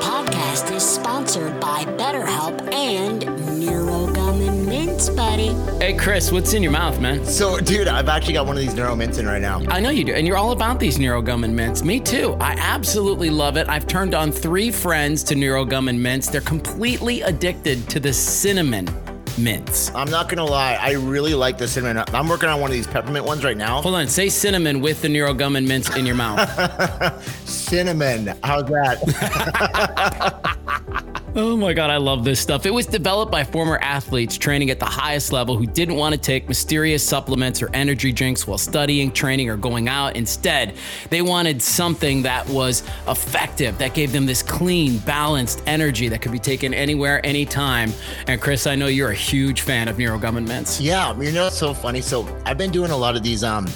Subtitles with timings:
[0.00, 5.48] That podcast is sponsored by BetterHelp and Neurogum and Mints, buddy.
[5.78, 7.24] Hey, Chris, what's in your mouth, man?
[7.24, 9.60] So, dude, I've actually got one of these Neuro Mints in right now.
[9.68, 10.14] I know you do.
[10.14, 11.82] And you're all about these Neurogum and Mints.
[11.82, 12.36] Me too.
[12.40, 13.68] I absolutely love it.
[13.68, 16.28] I've turned on three friends to Neurogum and Mints.
[16.28, 18.86] They're completely addicted to the cinnamon
[19.38, 19.94] mints.
[19.94, 22.04] I'm not gonna lie, I really like the cinnamon.
[22.12, 23.80] I'm working on one of these peppermint ones right now.
[23.80, 26.38] Hold on, say cinnamon with the Neurogum and Mints in your mouth.
[27.48, 30.34] cinnamon, how's that?
[31.40, 32.66] Oh my God, I love this stuff.
[32.66, 36.20] It was developed by former athletes training at the highest level who didn't want to
[36.20, 40.16] take mysterious supplements or energy drinks while studying, training, or going out.
[40.16, 40.74] Instead,
[41.10, 46.32] they wanted something that was effective, that gave them this clean, balanced energy that could
[46.32, 47.92] be taken anywhere, anytime.
[48.26, 50.80] And Chris, I know you're a huge fan of Mints.
[50.80, 52.00] Yeah, you know, it's so funny.
[52.00, 53.68] So I've been doing a lot of these, um,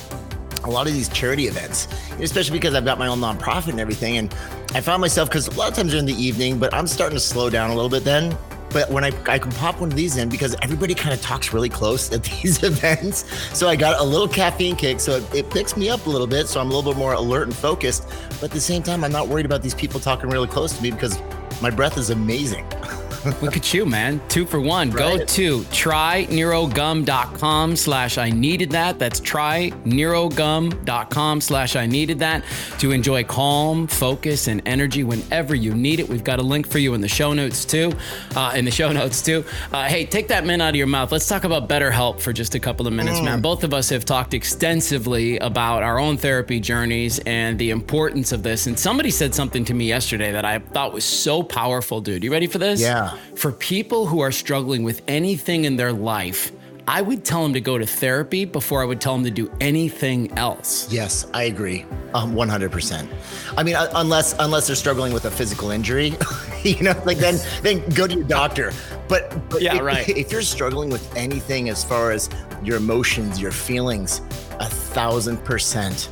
[0.65, 1.89] a lot of these charity events,
[2.21, 4.17] especially because I've got my own nonprofit and everything.
[4.19, 4.35] And
[4.75, 7.21] I found myself because a lot of times they're the evening, but I'm starting to
[7.21, 8.37] slow down a little bit then.
[8.71, 11.53] But when I, I can pop one of these in because everybody kind of talks
[11.53, 13.31] really close at these events.
[13.57, 15.01] So I got a little caffeine kick.
[15.01, 16.49] So it, it picks me up a little bit.
[16.49, 18.09] So I'm a little bit more alert and focused.
[18.31, 20.83] But at the same time, I'm not worried about these people talking really close to
[20.83, 21.21] me because
[21.61, 22.67] my breath is amazing.
[23.25, 24.21] Look at you, man.
[24.29, 24.91] Two for one.
[24.91, 25.19] Right.
[25.19, 28.99] Go to tryneurogum.com slash I needed that.
[28.99, 32.43] That's tryneurogum.com slash I needed that
[32.81, 36.09] to enjoy calm, focus, and energy whenever you need it.
[36.09, 37.93] We've got a link for you in the show notes too.
[38.35, 39.45] Uh, in the show notes too.
[39.73, 41.13] Uh, hey, take that mint out of your mouth.
[41.13, 43.27] Let's talk about BetterHelp for just a couple of minutes, mm.
[43.27, 43.41] man.
[43.41, 48.43] Both of us have talked extensively about our own therapy journeys and the importance of
[48.43, 48.67] this.
[48.67, 52.25] And somebody said something to me yesterday that I thought was so powerful, dude.
[52.25, 52.81] You ready for this?
[52.81, 53.12] Yeah.
[53.35, 56.53] For people who are struggling with anything in their life,
[56.89, 59.51] I would tell them to go to therapy before I would tell them to do
[59.61, 60.93] anything else.
[60.93, 61.87] Yes, I agree.
[62.13, 63.09] Um, 100%.
[63.57, 66.15] I mean, uh, unless unless they're struggling with a physical injury,
[66.65, 68.73] you know, like then then go to your doctor.
[69.09, 70.09] But, but yeah, if, right.
[70.09, 72.29] If you're struggling with anything as far as
[72.65, 74.21] your emotions, your feelings,
[74.59, 76.09] a thousand percent,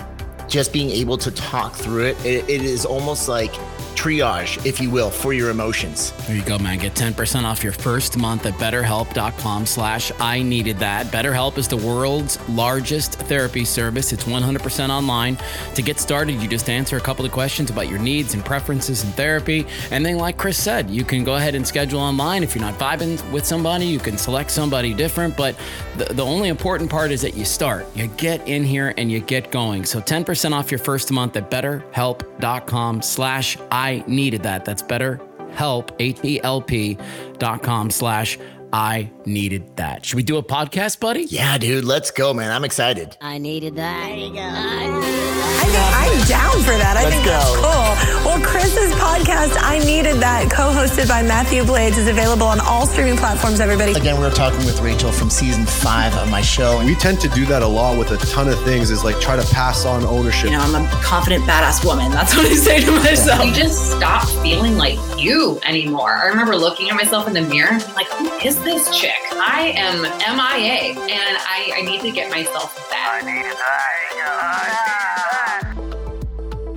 [0.49, 3.55] just being able to talk through it, it, it is almost like
[4.01, 6.13] triage, if you will, for your emotions.
[6.27, 6.79] There you go, man.
[6.79, 11.07] Get 10% off your first month at betterhelp.com slash I needed that.
[11.09, 14.13] BetterHelp is the world's largest therapy service.
[14.15, 15.37] It's 100% online.
[15.75, 19.05] To get started, you just answer a couple of questions about your needs and preferences
[19.05, 19.67] in therapy.
[19.91, 22.43] And then, like Chris said, you can go ahead and schedule online.
[22.43, 25.37] If you're not vibing with somebody, you can select somebody different.
[25.37, 25.57] But
[25.99, 27.85] the, the only important part is that you start.
[27.95, 29.85] You get in here and you get going.
[29.85, 34.65] So 10% off your first month at betterhelp.com slash I I needed that.
[34.65, 35.21] That's better
[35.53, 36.97] help, H-E-L-P
[37.39, 38.39] dot com slash
[38.73, 40.05] I needed that.
[40.07, 41.25] Should we do a podcast, buddy?
[41.25, 41.85] Yeah, dude.
[41.85, 42.53] Let's go, man.
[42.53, 43.17] I'm excited.
[43.21, 44.09] I needed that.
[44.09, 44.41] There you go.
[44.43, 46.97] I think I'm down for that.
[46.97, 47.31] I Let's think go.
[47.31, 48.25] that's cool.
[48.27, 52.87] Well, Chris's podcast, I Needed That, co hosted by Mathew Blades, is available on all
[52.87, 53.93] streaming platforms, everybody.
[53.93, 56.85] Again, we are talking with Rachel from season five of my show.
[56.85, 59.37] We tend to do that a lot with a ton of things, is like try
[59.37, 60.51] to pass on ownership.
[60.51, 62.11] You know, I'm a confident, badass woman.
[62.13, 63.45] That's what I say to myself.
[63.45, 66.11] You just stop feeling like you anymore.
[66.17, 69.15] I remember looking at myself in the mirror and being like, who is this chick?
[69.33, 73.25] I am MIA and I, I need to get myself back.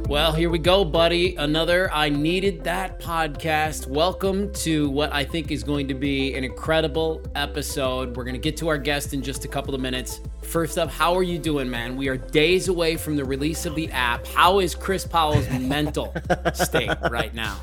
[0.07, 1.35] Well, here we go, buddy.
[1.35, 3.87] Another I Needed That podcast.
[3.87, 8.15] Welcome to what I think is going to be an incredible episode.
[8.15, 10.21] We're going to get to our guest in just a couple of minutes.
[10.41, 11.97] First up, how are you doing, man?
[11.97, 14.25] We are days away from the release of the app.
[14.27, 16.13] How is Chris Powell's mental
[16.53, 17.59] state right now?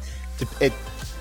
[0.60, 0.72] It,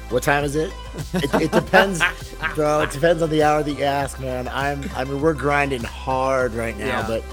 [0.10, 0.72] what time is it?
[1.14, 2.02] It, it depends,
[2.56, 2.82] bro.
[2.82, 4.48] It depends on the hour that you ask, man.
[4.50, 7.08] I'm, I mean, we're grinding hard right now, Yeah.
[7.08, 7.24] but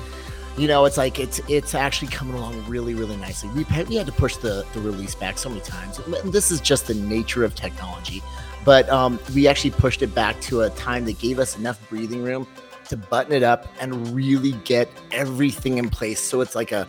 [0.59, 3.50] you know, it's like it's it's actually coming along really, really nicely.
[3.50, 6.00] We had, we had to push the the release back so many times.
[6.25, 8.22] This is just the nature of technology,
[8.64, 12.22] but um, we actually pushed it back to a time that gave us enough breathing
[12.22, 12.47] room
[12.88, 16.20] to button it up and really get everything in place.
[16.20, 16.88] So it's like a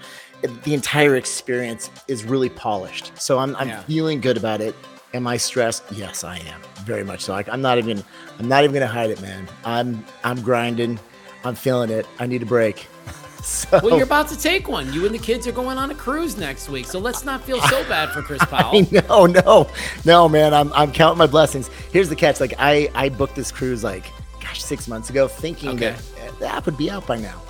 [0.64, 3.12] the entire experience is really polished.
[3.19, 3.81] So I'm I'm Yeah.
[3.81, 4.75] feeling good about it.
[5.13, 5.83] Am I stressed?
[5.92, 6.62] Yes, I am.
[6.86, 7.33] Very much so.
[7.33, 8.04] Like, I'm not even
[8.39, 9.48] I'm not even gonna hide it, man.
[9.65, 11.00] I'm I'm grinding.
[11.44, 12.06] I'm feeling it.
[12.19, 12.88] I need a break.
[13.44, 14.92] So Well, you're about to take one.
[14.92, 17.62] You and the kids are going on a cruise next week, so let's not feel
[17.62, 18.86] so bad for Chris Powell.
[18.92, 19.69] no, no,
[20.04, 20.54] no, man.
[20.54, 21.69] I'm I'm counting my blessings.
[21.94, 22.42] Here's the catch.
[22.42, 24.12] Like I I booked this cruise like
[24.42, 25.95] gosh six months ago, thinking Okay.
[26.25, 27.42] that the app would be out by now.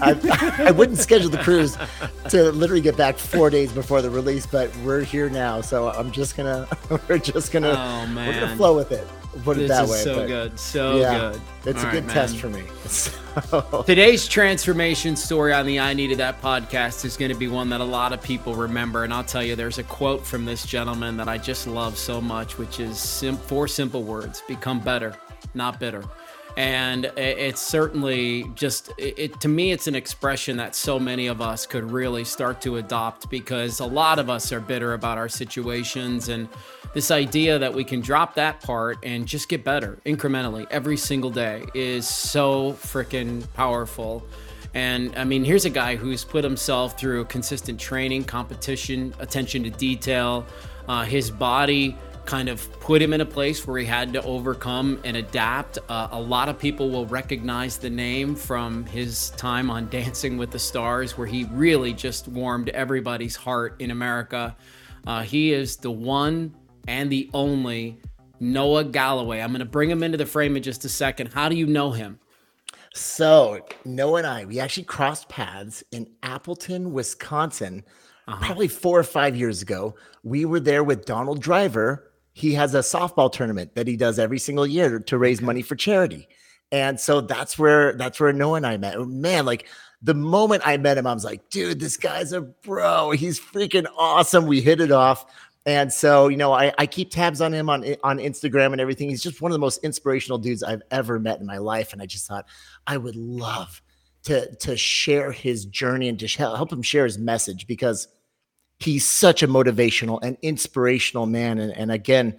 [0.00, 1.76] I, I wouldn't schedule the cruise
[2.30, 6.10] to literally get back four days before the release, but we're here now, so I'm
[6.12, 6.68] just gonna
[7.08, 9.06] we're just gonna Oh, we're gonna flow with it.
[9.44, 10.02] Put it This that is way.
[10.02, 10.58] so but good.
[10.58, 11.40] So yeah, good.
[11.64, 12.62] It's All a good right, test for me.
[12.84, 17.70] So, Today's transformation story on the I Needed That podcast is going to be one
[17.70, 19.04] that a lot of people remember.
[19.04, 22.20] And I'll tell you, there's a quote from this gentleman that I just love so
[22.20, 25.16] much, which is sim- four simple words become better,
[25.54, 26.04] not bitter.
[26.56, 31.64] And it's certainly just, it, to me, it's an expression that so many of us
[31.66, 36.28] could really start to adopt because a lot of us are bitter about our situations.
[36.28, 36.48] And
[36.92, 41.30] this idea that we can drop that part and just get better incrementally every single
[41.30, 44.22] day is so freaking powerful.
[44.74, 49.70] And I mean, here's a guy who's put himself through consistent training, competition, attention to
[49.70, 50.46] detail.
[50.88, 55.00] Uh, his body kind of put him in a place where he had to overcome
[55.04, 55.78] and adapt.
[55.88, 60.50] Uh, a lot of people will recognize the name from his time on Dancing with
[60.50, 64.56] the Stars, where he really just warmed everybody's heart in America.
[65.06, 66.54] Uh, he is the one
[66.88, 68.00] and the only
[68.40, 69.40] Noah Galloway.
[69.40, 71.32] I'm going to bring him into the frame in just a second.
[71.32, 72.18] How do you know him?
[72.94, 77.84] so Noah and I, we actually crossed paths in Appleton, Wisconsin,
[78.26, 79.94] probably four or five years ago.
[80.22, 82.11] We were there with Donald Driver.
[82.32, 85.76] He has a softball tournament that he does every single year to raise money for
[85.76, 86.28] charity.
[86.70, 88.96] And so that's where that's where Noah and I met.
[88.96, 89.68] Oh, man, like
[90.00, 93.10] the moment I met him, I was like, dude, this guy's a bro.
[93.10, 94.46] He's freaking awesome.
[94.46, 95.26] We hit it off.
[95.64, 99.10] And so, you know, I, I keep tabs on him on on Instagram and everything.
[99.10, 101.92] He's just one of the most inspirational dudes I've ever met in my life.
[101.92, 102.46] And I just thought
[102.86, 103.80] I would love
[104.24, 108.08] to to share his journey and to help him share his message because
[108.82, 111.58] he's such a motivational and inspirational man.
[111.58, 112.38] And, and again,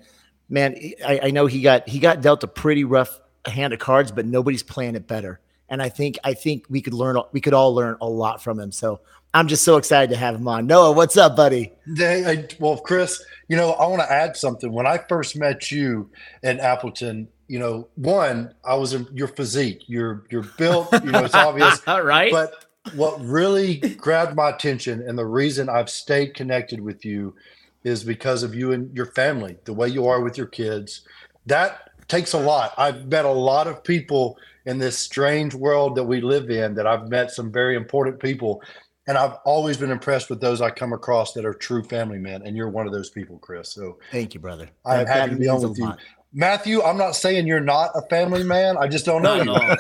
[0.50, 0.75] man,
[1.06, 4.25] I, I know he got he got dealt a pretty rough hand of cards, but
[4.25, 5.40] nobody's playing it better.
[5.69, 8.60] And I think I think we could learn we could all learn a lot from
[8.60, 8.72] him.
[8.72, 9.00] So
[9.34, 10.68] I'm just so excited to have him on.
[10.68, 11.74] Noah, what's up, buddy?
[11.88, 14.72] They, I, well, Chris, you know, I want to add something.
[14.72, 16.12] When I first met you
[16.44, 19.84] in Appleton, you know, one, I was in your physique.
[19.88, 20.92] You're you're built.
[21.04, 21.81] You know, it's obvious.
[21.88, 22.31] right?
[22.31, 27.33] But what really grabbed my attention and the reason I've stayed connected with you
[27.83, 31.01] is because of you and your family, the way you are with your kids.
[31.45, 32.74] That takes a lot.
[32.77, 36.88] I've met a lot of people in this strange world that we live in that
[36.88, 38.62] I've met some very important people.
[39.07, 42.41] And I've always been impressed with those I come across that are true family men.
[42.45, 43.69] And you're one of those people, Chris.
[43.69, 44.69] So Thank you, brother.
[44.85, 45.85] I'm That- happy to be on with you.
[45.85, 46.00] lot.
[46.33, 48.75] Mathew, I'm not saying you're not a family man.
[48.77, 49.74] I just don't know Not you.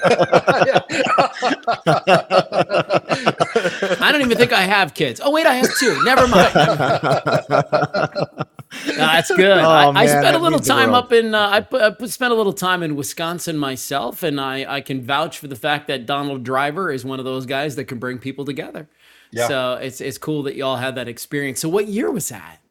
[3.99, 5.19] I don't even think I have kids.
[5.23, 6.01] Oh wait, I have two.
[6.03, 6.53] Never mind.
[8.87, 9.59] No, that's good.
[9.59, 11.35] Oh, I, I spent a little time up in.
[11.35, 14.81] Uh, I, put, I put- spent a little time in Wisconsin myself, and I, I
[14.81, 17.99] can vouch for the fact that Donald Driver is one of those guys that can
[17.99, 18.89] bring people together.
[19.31, 19.47] Yeah.
[19.47, 21.59] So it's it's cool that y'all had that experience.
[21.59, 22.62] So what year was that?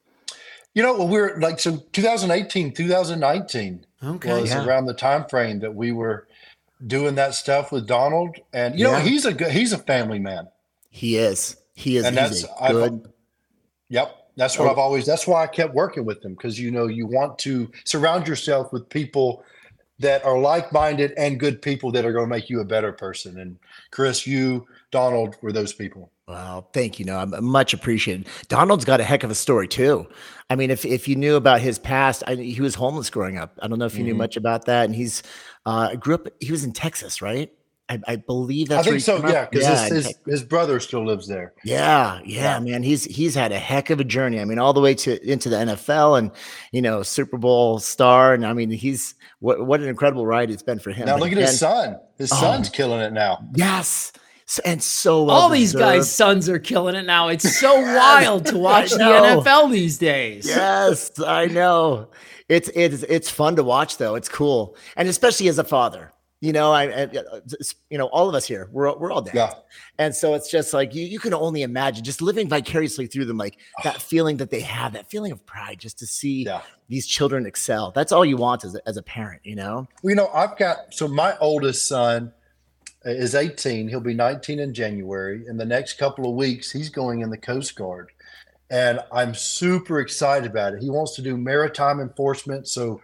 [0.74, 4.40] You know, well, we're like so 2018, 2019 Okay.
[4.40, 4.64] was Yeah.
[4.64, 6.26] around the time frame that we were
[6.86, 8.36] doing that stuff with Donald.
[8.52, 10.48] And you know, he's a good he's a family man.
[10.90, 11.56] He is.
[11.74, 12.04] He is.
[12.06, 13.12] And that's- a I've- good.
[13.90, 14.16] Yep.
[14.36, 14.70] That's what Oh.
[14.70, 17.70] I've always that's why I kept working with him because you know you want to
[17.84, 19.44] surround yourself with people
[19.98, 23.38] that are like-minded and good people that are going to make you a better person.
[23.38, 23.56] And
[23.92, 26.10] Chris, you, Donald were those people.
[26.28, 27.04] Well, thank you.
[27.04, 28.28] No, I'm much appreciated.
[28.48, 30.06] Donald's got a heck of a story too.
[30.48, 33.58] I mean, if if you knew about his past, I, he was homeless growing up.
[33.62, 34.18] I don't know if you knew Mhm.
[34.18, 34.84] much about that.
[34.84, 35.22] And he's
[35.66, 36.28] uh, grew up.
[36.40, 37.50] He was in Texas, right?
[37.88, 38.86] I, I believe that's.
[38.86, 41.52] I think so, yeah, because Yeah, his, his, his brother still lives there.
[41.64, 42.60] Yeah, yeah, Yeah.
[42.60, 42.82] man.
[42.84, 44.40] He's he's had a heck of a journey.
[44.40, 46.30] I mean, all the way to into the NFL and
[46.70, 50.62] you know Super Bowl star, and I mean, he's what what an incredible ride it's
[50.62, 51.06] been for him.
[51.06, 51.98] Now look at his son.
[52.16, 52.36] His Oh.
[52.36, 53.44] son's killing it now.
[53.54, 54.12] Yes,
[54.60, 55.82] and so well All these deserved.
[55.98, 57.28] guys' sons are killing it now.
[57.28, 58.98] It's so wild to watch the.
[58.98, 60.46] NFL these days.
[60.46, 62.08] Yes, I know.
[62.48, 64.14] It's it's it's fun to watch though.
[64.14, 66.12] It's cool, and especially as a father.
[66.40, 67.08] You know, I, I
[67.88, 68.68] you know all of us here.
[68.72, 69.52] We're all- we're all dads, Yeah.
[70.00, 73.38] and so it's just like you you can only imagine just living vicariously through them,
[73.38, 76.62] like that feeling that they have, that feeling of pride, just to see Yeah.
[76.88, 77.92] these children excel.
[77.92, 79.86] That's all you want as a, as a parent, you know.
[80.02, 82.32] Well, you know, I've got so my oldest son
[83.04, 83.88] Uh, is 18.
[83.88, 85.44] He'll be 19 in January.
[85.48, 88.10] In the next couple of weeks, he's going in the Coast Guard.
[88.70, 90.82] And I'm super excited about it.
[90.82, 92.68] He wants to do maritime enforcement.
[92.68, 93.00] So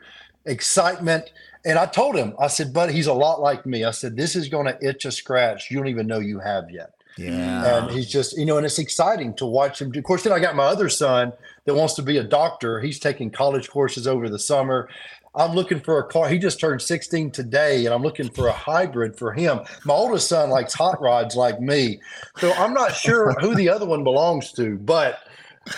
[0.47, 1.31] excitement.
[1.65, 3.85] And I told him, I said, but he's a lot like me.
[3.85, 6.71] I said, this is going to itch a scratch you don't even know you have
[6.71, 6.93] yet.
[7.19, 9.91] Yeah, And he's just, you know, and it's exciting to watch him.
[9.91, 11.33] do- Of course, then I got my other son
[11.65, 12.79] that wants to be a doctor.
[12.81, 14.89] He's taking college courses over the summer.
[15.35, 16.29] I'm looking for a car.
[16.29, 19.61] He just turned 16 today, and I'm looking for a hybrid for him.
[19.85, 22.01] My oldest son likes hot rods like me,
[22.39, 25.21] so I'm not sure who the other one belongs to, but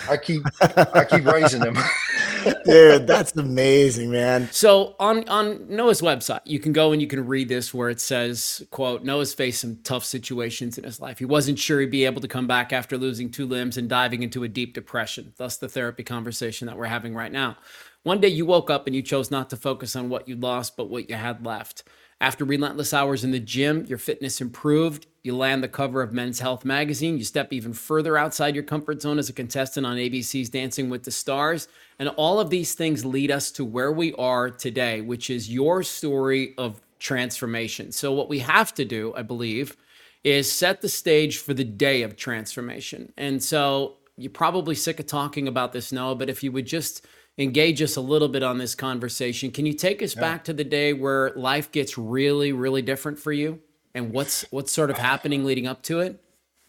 [0.09, 1.77] I keep I keep raising him.
[2.65, 4.49] Dude, that's amazing, man.
[4.53, 8.01] So on on Noah's website, you can go and you can read this where it
[8.01, 11.19] says, quote, Noah's faced some tough situations in his life.
[11.19, 14.23] He wasn't sure he'd be able to come back after losing two limbs and diving
[14.23, 15.33] into a deep depression.
[15.37, 17.57] Thus the therapy conversation that we're having right now.
[18.03, 20.75] One day you woke up and you chose not to focus on what you lost,
[20.75, 21.85] but what you had left.
[22.19, 25.07] After relentless hours in the gym, your fitness improved.
[25.23, 27.19] You land the cover of Men's Health magazine.
[27.19, 31.03] You step even further outside your comfort zone as a contestant on ABC's Dancing with
[31.03, 31.69] the Stars.
[31.99, 35.83] And all of these things lead us to where we are today, which is your
[35.83, 37.93] story of transformation.
[37.93, 39.77] So, what we have to do, I believe,
[40.25, 43.13] is set the stage for the day of transformation.
[43.19, 47.07] And so, you're probably sick of talking about this, Noah, but if you would just
[47.39, 49.51] engage us a little bit on this conversation.
[49.51, 50.21] Can you take us yeah.
[50.21, 53.61] back to the day where life gets really, really different for you,
[53.95, 56.23] and what's what's sort of happening leading up to it?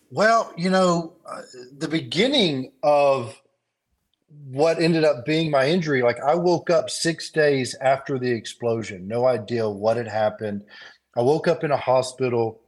[0.09, 1.41] Well, you know, uh,
[1.77, 3.41] the beginning of
[4.49, 9.07] what ended up being my injury, like I woke up six days after the explosion,
[9.07, 10.63] no idea what had happened.
[11.15, 12.61] I woke up in a hospital.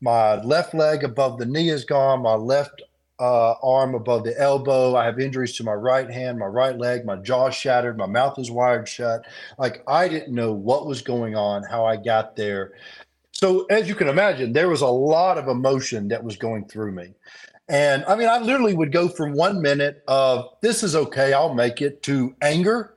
[0.00, 2.22] My left leg above the knee is gone.
[2.22, 2.82] My left
[3.18, 4.96] uh, arm above the elbow.
[4.96, 8.38] I have injuries to my right hand, my right leg, my jaw shattered, my mouth
[8.38, 9.24] is wired shut.
[9.58, 12.72] Like I didn't know what was going on, how I got there.
[13.32, 16.92] So, as you can imagine, there was a lot of emotion that was going through
[16.92, 17.12] me.
[17.68, 21.52] And I mean, I literally would go from one minute of this is okay, I'll
[21.52, 22.94] make it, to anger,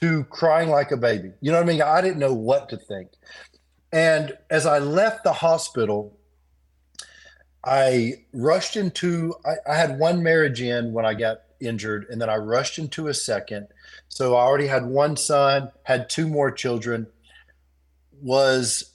[0.00, 1.32] to crying like a baby.
[1.40, 1.82] You know what I mean?
[1.82, 3.10] I didn't know what to think.
[3.92, 6.16] And as I left the hospital,
[7.64, 12.28] I rushed into, I, I, had one marriage in when I got injured, and then
[12.28, 13.68] I rushed into a second.
[14.08, 17.06] So I already had one son, had two more children.
[18.20, 18.92] Was,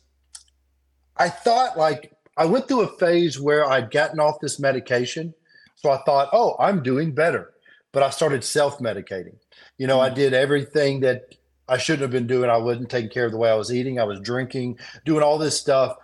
[1.15, 5.33] I thought like, I went through a phase where I'd gotten off this medication.
[5.75, 7.53] So I thought, oh, I'm doing better.
[7.93, 9.35] But I started self medicating.
[9.77, 10.11] You know, mm-hmm.
[10.11, 11.35] I did everything that
[11.69, 12.49] I shouldn't have been doing.
[12.49, 13.99] I wasn't taking care of the way I was eating.
[13.99, 15.97] I was drinking, doing all this stuff.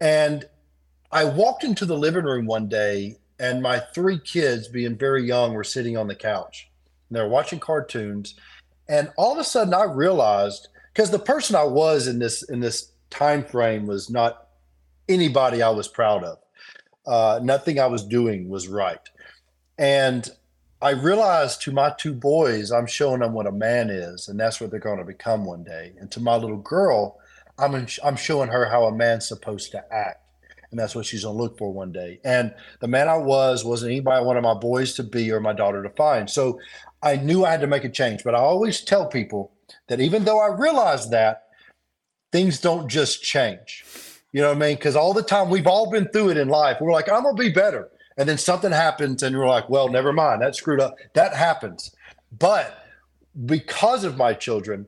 [0.00, 0.44] And
[1.10, 5.54] I walked into the living room one day and my three kids, being very young,
[5.54, 6.68] were sitting on the couch.
[7.08, 8.34] And they're watching cartoons.
[8.88, 12.60] And all of a sudden I realized because the person I was in this in
[12.60, 14.48] this time frame was not
[15.08, 16.38] anybody I was proud of.
[17.06, 19.00] Uh, nothing I was doing was right.
[19.78, 20.28] And
[20.82, 24.60] I realized to my two boys, I'm showing them what a man is, and that's
[24.60, 25.92] what they're going to become one day.
[25.98, 27.18] And to my little girl,
[27.58, 30.27] I'm I'm showing her how a man's supposed to act
[30.70, 32.20] and that's what she's going to look for one day.
[32.24, 35.52] And the man I was wasn't anybody I wanted my boys to be or my
[35.52, 36.28] daughter to find.
[36.28, 36.60] So
[37.02, 38.22] I knew I had to make a change.
[38.24, 39.52] But I always tell people
[39.88, 41.48] that even though I realize that,
[42.32, 43.84] things don't just change.
[44.32, 44.76] You know what I mean?
[44.76, 46.78] Because all the time we've all been through it in life.
[46.80, 50.12] We're like, I'm gonna be better, and then something happens, and you're like, well, never
[50.12, 50.96] mind, that screwed up.
[51.14, 51.94] That happens.
[52.38, 52.84] But
[53.46, 54.86] because of my children,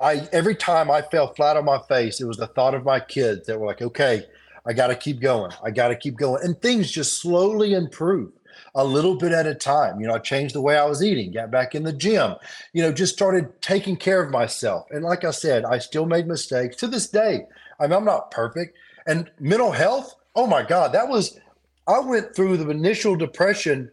[0.00, 2.98] I every time I fell flat on my face, it was the thought of my
[2.98, 4.24] kids that were like, okay,
[4.66, 5.52] I got to keep going.
[5.62, 6.44] I got to keep going.
[6.44, 8.32] And things just slowly improve
[8.74, 10.00] a little bit at a time.
[10.00, 12.34] You know, I changed the way I was eating, got back in the gym,
[12.72, 14.86] you know, just started taking care of myself.
[14.90, 17.46] And like I said, I still made mistakes to this day.
[17.78, 18.76] I mean, I'm not perfect.
[19.06, 21.38] And mental health, oh my God, that was,
[21.86, 23.90] I went through the initial depression,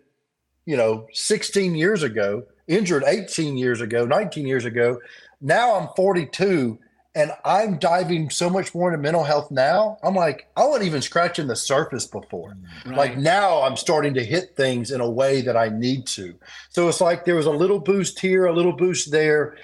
[0.65, 4.99] you know, 16 years ago, injured 18 years ago, 19 years ago.
[5.41, 6.77] Now I'm 42
[7.15, 9.97] and I'm diving so much more into mental health now.
[10.03, 12.55] I'm like, I wasn't even scratching the surface before.
[12.83, 12.89] Mm.
[12.91, 12.97] Right.
[12.97, 16.35] Like now I'm starting to hit things in a way that I need to.
[16.69, 19.57] So it's like there was a little boost here, a little boost there.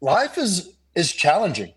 [0.00, 1.74] Life is is challenging.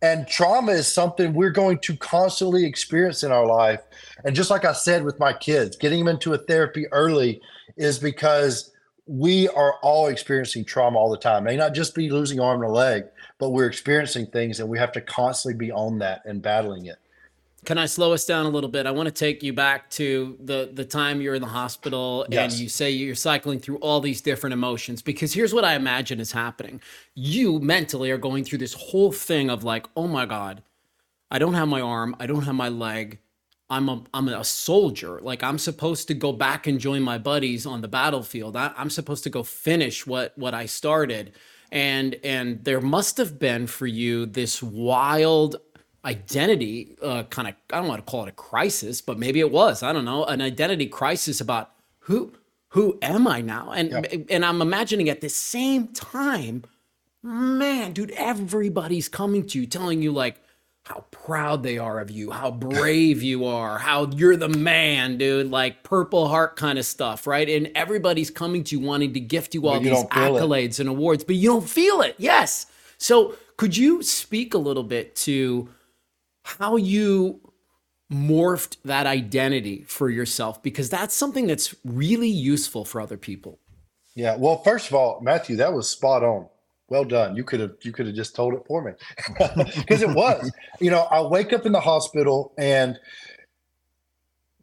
[0.00, 3.80] And trauma is something we're going to constantly experience in our life.
[4.24, 7.40] And just like I said with my kids, getting them into a therapy early
[7.76, 8.70] is because
[9.06, 11.42] we are all experiencing trauma all the time.
[11.46, 13.04] It may not just be losing arm and a leg,
[13.38, 16.98] but we're experiencing things and we have to constantly be on that and battling it.
[17.64, 18.86] Can I slow us down a little bit?
[18.86, 22.52] I want to take you back to the the time you're in the hospital yes.
[22.52, 26.20] and you say you're cycling through all these different emotions because here's what I imagine
[26.20, 26.80] is happening.
[27.14, 30.62] You mentally are going through this whole thing of like, "Oh my god,
[31.30, 33.18] I don't have my arm, I don't have my leg.
[33.68, 35.18] I'm a I'm a soldier.
[35.20, 38.56] Like I'm supposed to go back and join my buddies on the battlefield.
[38.56, 41.32] I, I'm supposed to go finish what what I started."
[41.70, 45.56] And and there must have been for you this wild
[46.04, 49.50] identity uh, kind of I don't want to call it a crisis, but maybe it
[49.50, 51.70] was I don't know an identity crisis about
[52.00, 52.32] who
[52.70, 53.70] who am I now?
[53.70, 56.64] And and I'm imagining at the same time
[57.22, 60.40] man, dude, everybody's coming to you telling you like
[60.88, 65.50] how proud they are of you, how brave you are, how you're the man, dude,
[65.50, 67.48] like purple heart kind of stuff, right?
[67.48, 70.10] And everybody's coming to you wanting to gift you all you these don't it.
[70.10, 72.14] accolades and awards, but you don't feel it.
[72.18, 72.66] Yes.
[72.96, 75.68] So, could you speak a little bit to
[76.44, 77.40] how you
[78.10, 83.58] morphed that identity for yourself because that's something that's really useful for other people.
[84.14, 84.36] Yeah.
[84.36, 86.48] Well, first of all, Mathew, that was spot on.
[86.88, 87.36] Well done.
[87.36, 88.92] You could have you could have just told it for me.
[89.76, 90.50] Because it was.
[90.80, 92.98] You know, I wake up in the hospital and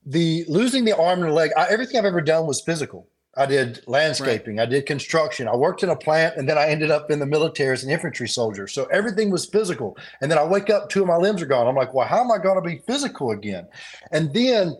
[0.05, 3.07] the losing the arm and the leg, I, everything I've ever done was physical.
[3.37, 6.89] I did landscaping, I did construction, I worked in a plant, and then I ended
[6.89, 8.65] up in the military as an infantry soldier.
[8.65, 9.97] So everything was physical.
[10.21, 11.67] And then I wake up, two of my limbs are gone.
[11.67, 13.67] I'm like, well, how am I going to be physical again?
[14.11, 14.77] And then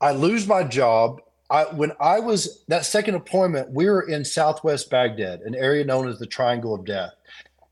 [0.00, 1.20] I lose my job.
[1.50, 6.08] I when I was that second appointment, we were in Southwest Baghdad, an area known
[6.08, 7.12] as the Triangle of Death,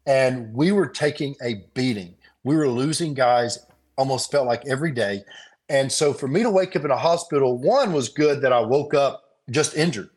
[0.07, 2.15] and we were taking a beating.
[2.45, 3.59] We were losing guys
[3.99, 5.23] almost felt like every day.
[5.69, 8.61] And so for me to wake up in a hospital, one was good that I
[8.61, 10.11] woke up just injured,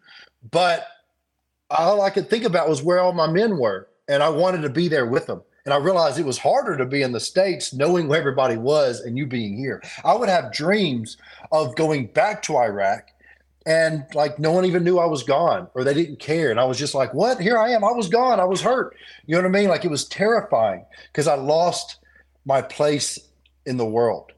[0.52, 0.86] but
[1.70, 4.70] all I could think about was where all my men were, and I wanted to
[4.70, 5.42] be there with them.
[5.66, 9.02] And I realized it was harder to be in the States knowing where everybody was
[9.02, 9.84] and you being here.
[10.04, 11.18] I would have dreams
[11.52, 13.10] of going back to Iraq
[13.66, 16.52] and like no one even knew I was gone or they didn't care.
[16.52, 17.40] And I was just like, what?
[17.40, 17.84] Here I am.
[17.84, 18.40] I was gone.
[18.40, 18.96] I was hurt.
[19.26, 19.70] You know what I mean?
[19.70, 21.98] Like it was terrifying because I lost
[22.46, 23.20] my place
[23.66, 24.32] in the world.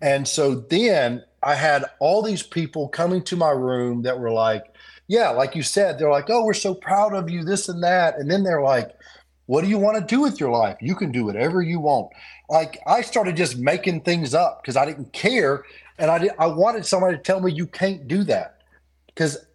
[0.00, 4.64] And so then I had all these people coming to my room that were like,
[5.08, 8.16] yeah, like you said, they're like, oh, we're so proud of you, this and that.
[8.16, 8.96] And then they're like,
[9.46, 10.76] what do you want to do with your life?
[10.80, 12.10] You can do whatever you want.
[12.48, 15.64] Like I started just making things up because I didn't care.
[15.98, 18.62] And I, did, I wanted somebody to tell me you can't do that
[19.06, 19.46] because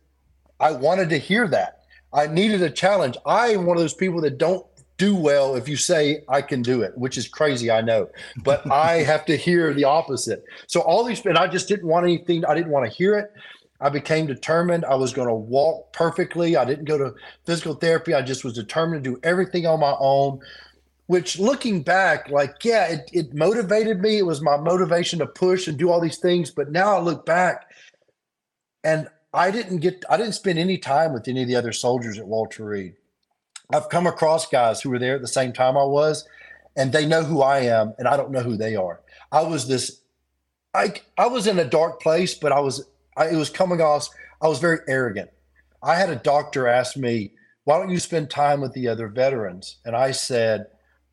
[0.59, 1.83] I wanted to hear that.
[2.13, 3.17] I needed a challenge.
[3.25, 4.65] I am one of those people that don't
[4.97, 8.09] do well if you say I can do it, which is crazy, I know.
[8.43, 10.43] But I have to hear the opposite.
[10.67, 12.43] So all these, and I just didn't want anything.
[12.45, 13.31] I didn't want to hear it.
[13.79, 16.57] I became determined I was going to walk perfectly.
[16.57, 17.13] I didn't go to
[17.45, 18.13] physical therapy.
[18.13, 20.39] I just was determined to do everything on my own.
[21.05, 24.17] Which, looking back, like yeah, it, it motivated me.
[24.17, 26.51] It was my motivation to push and do all these things.
[26.51, 27.71] But now I look back,
[28.83, 30.03] and I didn't get.
[30.09, 32.95] I didn't spend any time with any of the other soldiers at Walter Reed.
[33.73, 36.27] I've come across guys who were there at the same time I was,
[36.75, 39.01] and they know who I am, and I don't know who they are.
[39.31, 40.01] I was this,
[40.73, 42.85] I I was in a dark place, but I was,
[43.17, 44.07] I, it was coming off.
[44.41, 45.29] I was very arrogant.
[45.83, 47.33] I had a doctor ask me,
[47.65, 50.67] "Why don't you spend time with the other veterans?" And I said,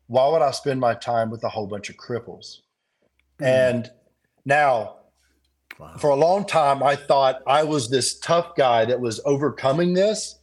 [0.07, 2.59] "Why would I spend my time with a whole bunch of cripples?"
[3.39, 3.45] Hmm.
[3.45, 3.91] And
[4.45, 4.97] now,
[5.97, 10.39] for a long time, I thought I was this tough guy that was overcoming this,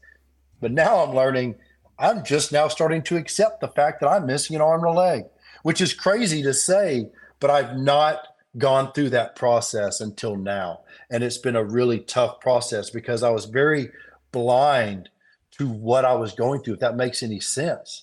[0.61, 1.55] but now I'm learning
[2.03, 4.99] I'm just now starting to accept the fact that I'm missing an arm and a
[4.99, 5.25] leg,
[5.63, 8.27] which is crazy to say, but I've not
[8.59, 10.81] gone through that process until now.
[11.13, 13.91] And it's been a really tough process because I was very
[14.33, 15.11] blind
[15.59, 18.03] to what I was going through, if that makes any sense.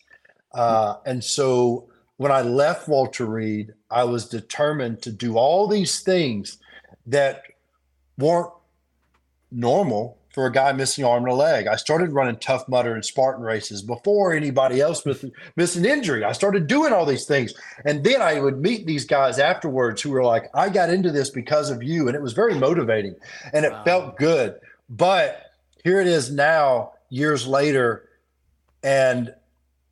[0.53, 6.01] Uh, and so when I left Walter Reed, I was determined to do all these
[6.01, 6.59] things
[7.07, 7.41] that
[8.17, 8.53] weren't
[9.51, 11.67] normal for a guy missing an arm and a leg.
[11.67, 16.23] I started running Tough Mudder and Spartan races before anybody else with missing injury.
[16.23, 17.53] I started doing all these things.
[17.85, 21.29] And then I would meet these guys afterwards who were like, I got into this
[21.29, 22.07] because of you.
[22.07, 23.15] And it was very motivating
[23.53, 24.59] and it felt good.
[24.89, 25.51] But
[25.83, 28.09] here it is now, years later.
[28.83, 29.33] And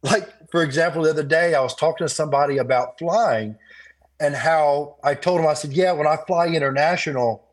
[0.03, 3.57] like, for example, the other day I was talking to somebody about flying
[4.19, 7.46] and how I told him, I said, Yeah, when I fly international,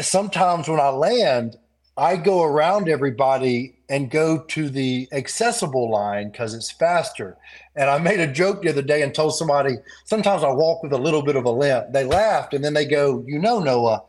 [0.00, 1.56] sometimes when I land,
[1.96, 7.36] I go around everybody and go to the accessible line because it's faster.
[7.76, 10.92] And I made a joke the other day and told somebody, sometimes I walk with
[10.92, 11.92] a little bit of a limp.
[11.92, 14.02] They laughed and then they go, You know, Noah,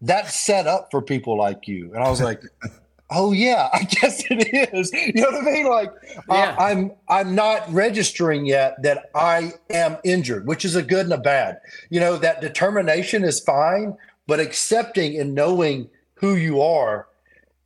[0.00, 1.92] that's set up for people like you.
[1.94, 2.42] And I was like,
[3.10, 4.92] Oh yeah, I guess it is.
[5.14, 5.66] You know what I mean?
[5.66, 5.90] Like
[6.28, 6.56] uh, Yeah.
[6.58, 11.12] I, I'm I'm not registering yet that I am injured, which is a good and
[11.12, 11.60] a bad.
[11.90, 13.96] You know, that determination is fine,
[14.28, 17.08] but accepting and knowing who you are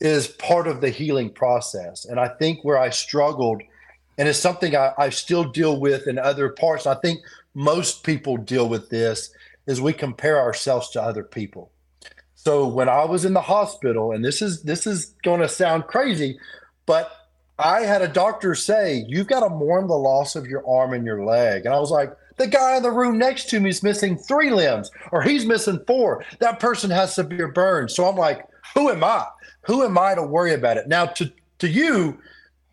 [0.01, 2.07] is part of the healing process.
[2.07, 3.63] And I think where I struggled,
[4.17, 7.21] and it's something I, I still deal with in other parts, I think
[7.53, 9.35] most people deal with this,
[9.67, 11.71] is we compare ourselves to other people.
[12.35, 15.87] So when I was in the hospital, and this is this is going to sound
[15.87, 16.39] crazy,
[16.87, 17.13] but
[17.59, 21.07] I had a doctor say, You've got to mourn the loss of your arm and
[21.07, 21.65] your leg.
[21.65, 24.51] And I was like, The guy in the room next to me is missing three
[24.51, 26.25] limbs, or he's missing four.
[26.41, 27.95] That person has severe burns.
[27.95, 29.27] So I'm like, Who am I?
[29.63, 30.89] Who am I to worry about it?
[30.89, 32.19] Now, to, to you,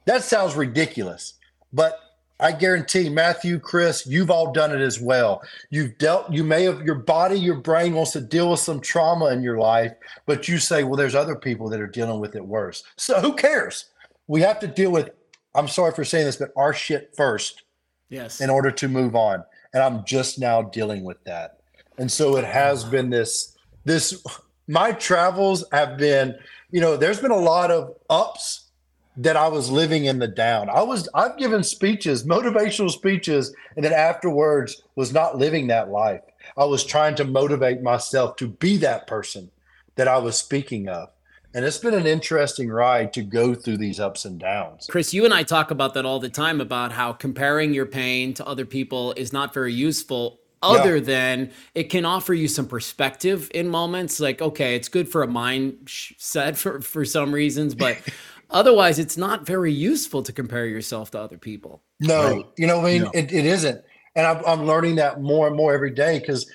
[0.06, 1.36] that sounds ridiculous,
[1.72, 2.00] but
[2.41, 5.43] I guarantee Mathew, Chris, you've all done it as well.
[5.72, 9.26] You've dealt, you may have your body, your brain wants to deal with some trauma
[9.28, 9.91] in your life,
[10.26, 12.84] but you say, well, there's other people that are dealing with it worse.
[12.95, 13.86] So who cares?
[14.28, 15.10] We have to deal with,
[15.54, 17.63] I'm sorry for saying this, but our shit first
[18.10, 18.41] Yes.
[18.41, 19.43] in order to move on.
[19.74, 21.60] And I'm just now dealing with that.
[21.98, 24.24] And so it has been this, this,
[24.67, 26.36] my travels have been,
[26.72, 28.69] you know, there's been a lot of ups
[29.17, 30.69] that I was living in the down.
[30.69, 36.22] I was I've given speeches, motivational speeches, and then afterwards was not living that life.
[36.58, 39.52] I was trying to motivate myself to be that person
[39.95, 41.10] that I was speaking of.
[41.53, 44.85] And it's been an interesting ride to go through these ups and downs.
[44.89, 48.33] Chris, you and I talk about that all the time about how comparing your pain
[48.35, 51.03] to other people is not very useful other Yeah.
[51.03, 55.27] than it can offer you some perspective in moments like okay it's good for a
[55.27, 57.97] mindset for for some reasons but
[58.49, 62.45] otherwise it's not very useful to compare yourself to other people No, Right.
[62.57, 63.12] you know, what I mean, No.
[63.13, 63.81] it, it isn't.
[64.17, 66.45] And I'm, I'm learning that more and more every day because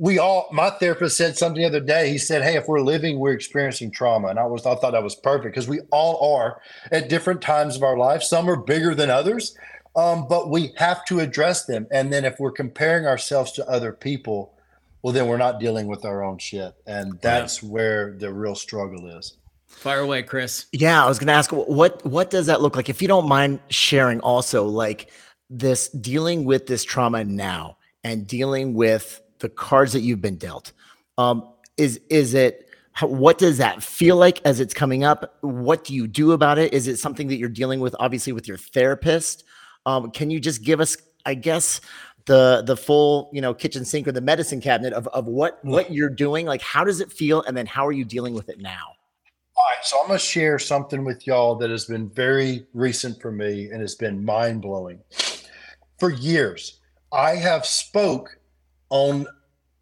[0.00, 2.08] we all, my therapist said something the other day.
[2.08, 4.28] He said, Hey, if we're living, we're experiencing trauma.
[4.28, 7.76] And I was, I thought that was perfect because we all are at different times
[7.76, 8.22] of our life.
[8.22, 9.54] Some are bigger than others,
[9.94, 11.86] um, but we have to address them.
[11.90, 14.54] And then if we're comparing ourselves to other people,
[15.02, 16.74] well, then we're not dealing with our own shit.
[16.86, 19.36] And that's where the real struggle is.
[19.66, 22.88] fire away chris Yeah, I was going to ask what what does that look like?
[22.88, 25.10] If you don't mind sharing, also like
[25.50, 30.72] this dealing with this trauma now and dealing with the cards that you've been dealt.
[31.18, 35.36] Um, is is it what does that feel like as it's coming up?
[35.40, 36.72] What do you do about it?
[36.72, 39.44] Is it something that you're dealing with, obviously, with your therapist?
[39.86, 41.80] Um, can you just give us, I guess,
[42.26, 45.92] the the full you know kitchen sink or the medicine cabinet of of what what
[45.92, 46.46] you're doing?
[46.46, 48.94] Like, how does it feel, and then how are you dealing with it now?
[49.56, 53.20] All right, so I'm going to share something with y'all that has been very recent
[53.20, 55.00] for me and has been mind blowing.
[55.98, 56.80] For years,
[57.12, 58.38] I have spoke
[58.90, 59.26] on,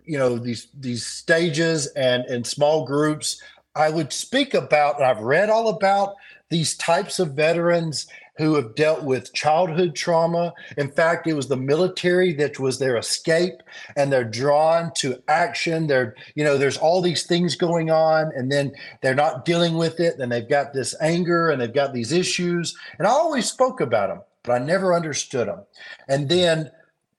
[0.04, 3.42] you know, these these stages and in small groups.
[3.74, 6.16] I would speak about, and I've read all about
[6.50, 10.54] these types of veterans who have dealt with childhood trauma.
[10.76, 13.62] In fact, it was the military that was their escape,
[13.96, 15.88] and they're drawn to action.
[15.88, 19.98] They're, you know, there's all these things going on, and then they're not dealing with
[19.98, 20.18] it.
[20.20, 22.76] And they've got this anger and they've got these issues.
[22.98, 25.64] And I always spoke about them, but I never understood them.
[26.08, 26.70] And then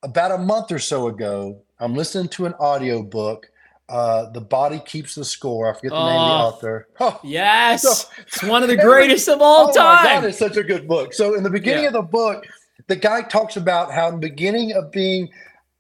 [0.04, 3.50] about a month or so ago, I'm listening to an audio book.
[3.88, 5.72] Uh, the body keeps the score.
[5.72, 6.48] I forget the name of the Oh.
[6.48, 6.88] author.
[7.00, 10.26] Oh, yes So- it's one of the Every- greatest of all oh my time God,
[10.26, 11.14] it's such a good book.
[11.14, 11.88] So in the beginning Yeah.
[11.90, 12.46] of the book,
[12.88, 15.30] the guy talks about how in the beginning of being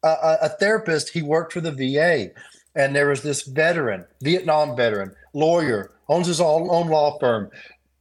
[0.03, 2.31] a, a, a therapist, he worked for the VA,
[2.75, 7.49] and there was this veteran, Vietnam veteran, lawyer, owns his own, own law firm,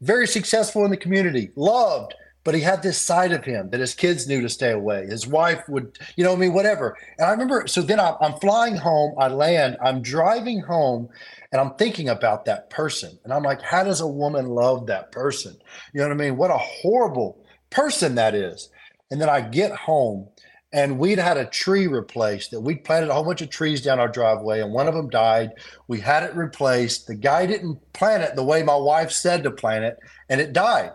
[0.01, 2.15] very successful in the community, loved.
[2.49, 5.05] But he had this side of him that his kids knew to stay away.
[5.05, 6.97] His wife would, you know, I mean, whatever.
[7.19, 11.11] And I remember, so then I'm, I'm flying home, I land, I'm driving home,
[11.53, 13.19] and I'm thinking about that person.
[13.23, 15.59] And I'm like, how does a woman love that person?
[15.93, 16.39] You know what I mean?
[16.39, 18.71] What a horrible person that is.
[19.11, 20.31] And then I get home
[20.73, 24.01] and we'd had a tree replaced that we'd planted a whole bunch of trees down
[24.01, 25.51] our driveway and one of them died.
[25.87, 27.09] We had it replaced.
[27.09, 29.99] The guy didn't plant it the way my wife said to plant it
[30.31, 30.93] and it died.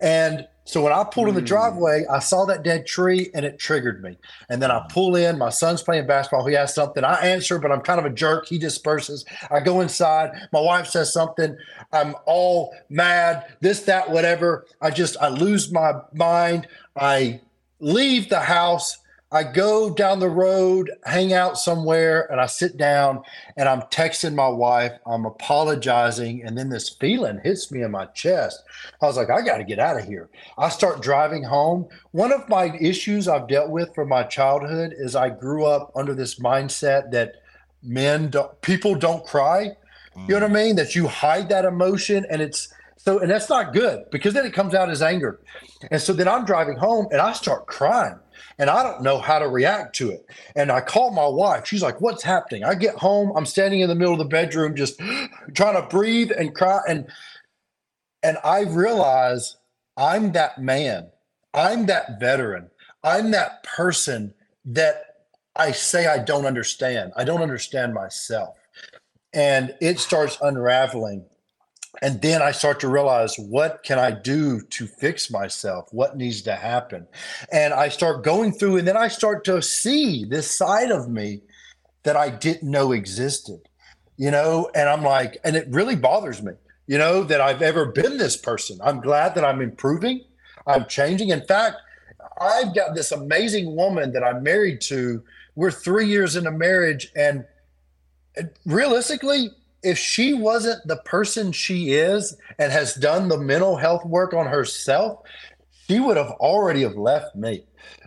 [0.00, 1.46] And so when I pulled in the hmm.
[1.46, 4.18] driveway, I saw that dead tree and it triggered me.
[4.50, 6.44] And then I pull in, my son's playing basketball.
[6.44, 7.04] He has something.
[7.04, 8.46] I answer, but I'm kind of a jerk.
[8.48, 9.24] He disperses.
[9.50, 10.32] I go inside.
[10.52, 11.56] My wife says something.
[11.92, 14.66] I'm all mad, this, that, whatever.
[14.82, 16.66] I just, I lose my mind.
[16.96, 17.40] I
[17.78, 18.98] leave the house.
[19.32, 23.22] I go down the road, hang out somewhere, and I sit down
[23.56, 24.92] and I'm texting my wife.
[25.04, 26.44] I'm apologizing.
[26.44, 28.62] And then this feeling hits me in my chest.
[29.02, 30.30] I was like, I got to get out of here.
[30.56, 31.88] I start driving home.
[32.12, 36.14] One of my issues I've dealt with from my childhood is I grew up under
[36.14, 37.34] this mindset that
[37.82, 39.72] men, don't, people don't cry.
[40.16, 40.64] You know what I mm.
[40.64, 40.76] mean?
[40.76, 44.54] That you hide that emotion and it's so, and that's not good because then it
[44.54, 45.40] comes out as anger.
[45.90, 48.18] And so then I'm driving home and I start crying
[48.58, 50.26] and I don't know how to react to it.
[50.54, 51.66] And I call my wife.
[51.66, 52.64] She's like, What's happening?
[52.64, 53.32] I get home.
[53.36, 54.98] I'm standing in the middle of the bedroom, just
[55.54, 56.80] trying to breathe and cry.
[56.88, 57.06] And
[58.22, 59.56] and I realize
[59.96, 61.08] I'm that man.
[61.54, 62.70] I'm that veteran.
[63.02, 65.02] I'm that person that
[65.54, 67.12] I say I don't understand.
[67.16, 68.58] I don't understand myself.
[69.32, 71.24] And it starts unraveling.
[72.02, 75.88] And then I start to realize what can I do to fix myself?
[75.92, 77.06] What needs to happen?
[77.52, 81.40] And I start going through, and then I start to see this side of me
[82.02, 83.60] that I didn't know existed,
[84.16, 84.70] you know?
[84.74, 86.52] And I'm like, and it really bothers me,
[86.86, 88.78] you know, that I've ever been this person.
[88.82, 90.22] I'm glad that I'm improving.
[90.66, 91.30] I'm changing.
[91.30, 91.76] In fact,
[92.40, 95.22] I've got this amazing woman that I'm married to.
[95.54, 97.44] We're three years into marriage, and
[98.66, 99.50] realistically,
[99.86, 104.46] if she wasn't the person she is and has done the mental health work on
[104.46, 105.20] herself,
[105.86, 107.64] she would have already have left me,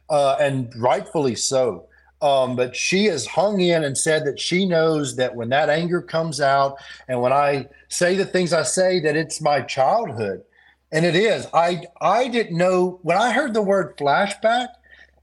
[0.09, 1.85] uh, and rightfully so.
[2.21, 6.01] Um, but she has hung in and said that she knows that when that anger
[6.01, 6.75] comes out
[7.07, 10.43] and when I say the things I say, that it's my childhood.
[10.91, 11.47] And it is.
[11.53, 14.67] I I didn't know when I heard the word flashback,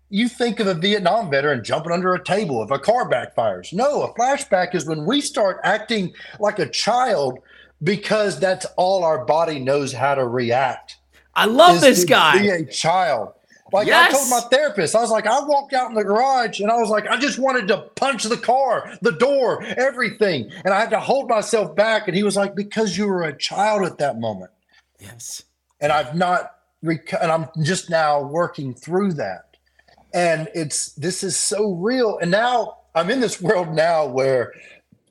[0.09, 3.73] you think of a Vietnam veteran jumping under a table if a car backfires.
[3.73, 7.39] No, a flashback is when we start acting like a child
[7.83, 10.97] because that's all our body knows how to react.
[11.35, 12.39] I love this guy.
[12.39, 13.33] Be a child.
[13.73, 14.15] Like yes.
[14.15, 16.77] I told my therapist, I was like, I walked out in the garage and I
[16.77, 20.51] was like, I just wanted to punch the car, the door, everything.
[20.65, 22.07] And I had to hold myself back.
[22.07, 24.53] And he was like, because you were a child at that moment.
[25.01, 25.43] Yes.
[25.81, 29.56] And I've not, rec- and I'm just now working through that.
[30.17, 32.19] And it's, this is so real.
[32.19, 34.53] And now I'm in this world now where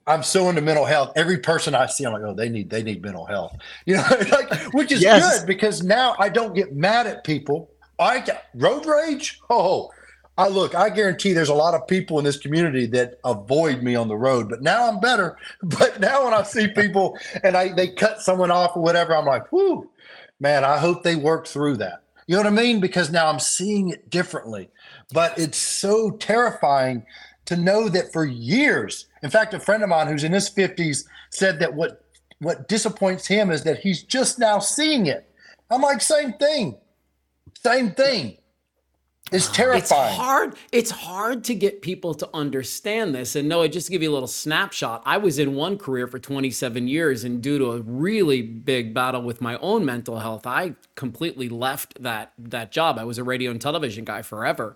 [0.08, 1.14] I'm so into mental health.
[1.16, 4.04] Every person I see, I'm like, oh, they need, they need mental health, you know,
[4.32, 5.40] like, which is yes.
[5.40, 9.40] good because now I don't get mad at people I got road rage.
[9.50, 9.92] Oh,
[10.38, 13.96] I look, I guarantee there's a lot of people in this community that avoid me
[13.96, 15.38] on the road, but now I'm better.
[15.64, 19.26] But now when I see people and I they cut someone off or whatever, I'm
[19.26, 19.90] like, whoo,
[20.40, 22.04] man, I hope they work through that.
[22.28, 22.80] You know what I mean?
[22.80, 24.70] Because now I'm seeing it differently.
[25.14, 27.06] But it's so terrifying
[27.46, 31.06] to know that for years, in fact, a friend of mine who's in his 50s
[31.30, 32.02] said that what
[32.40, 35.30] what disappoints him is that he's just now seeing it.
[35.70, 36.78] I'm like, same thing.
[37.64, 38.38] Same thing.
[39.36, 39.82] It's terrifying.
[39.82, 40.56] It's hard.
[40.72, 43.36] It's hard to get people to understand this.
[43.36, 46.20] And no, just to give you a little snapshot, I was in one career for
[46.20, 50.76] 27 years, and due to a really big battle with my own mental health, I
[50.96, 52.98] completely left that that job.
[52.98, 54.76] I was a radio and television guy forever.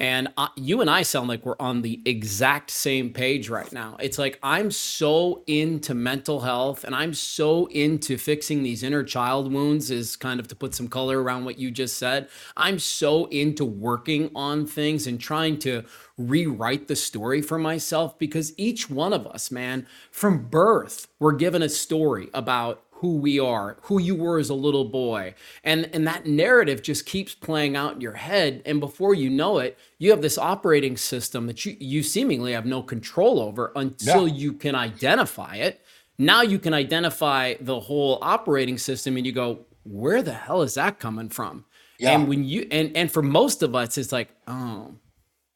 [0.00, 3.96] And you and I sound like we're on the exact same page right now.
[3.98, 9.52] It's like I'm so into mental health and I'm so into fixing these inner child
[9.52, 12.28] wounds, is kind of to put some color around what you just said.
[12.56, 15.84] I'm so into working on things and trying to
[16.16, 21.62] rewrite the story for myself because each one of us, man, from birth, we're given
[21.62, 25.34] a story about who we are, who you were as a little boy.
[25.62, 29.58] And and that narrative just keeps playing out in your head and before you know
[29.58, 34.26] it, you have this operating system that you you seemingly have no control over until
[34.26, 34.34] yeah.
[34.34, 35.80] you can identify it.
[36.18, 40.74] Now you can identify the whole operating system and you go, "Where the hell is
[40.74, 41.64] that coming from?"
[41.98, 42.12] Yeah.
[42.12, 44.94] And when you and and for most of us it's like, "Oh,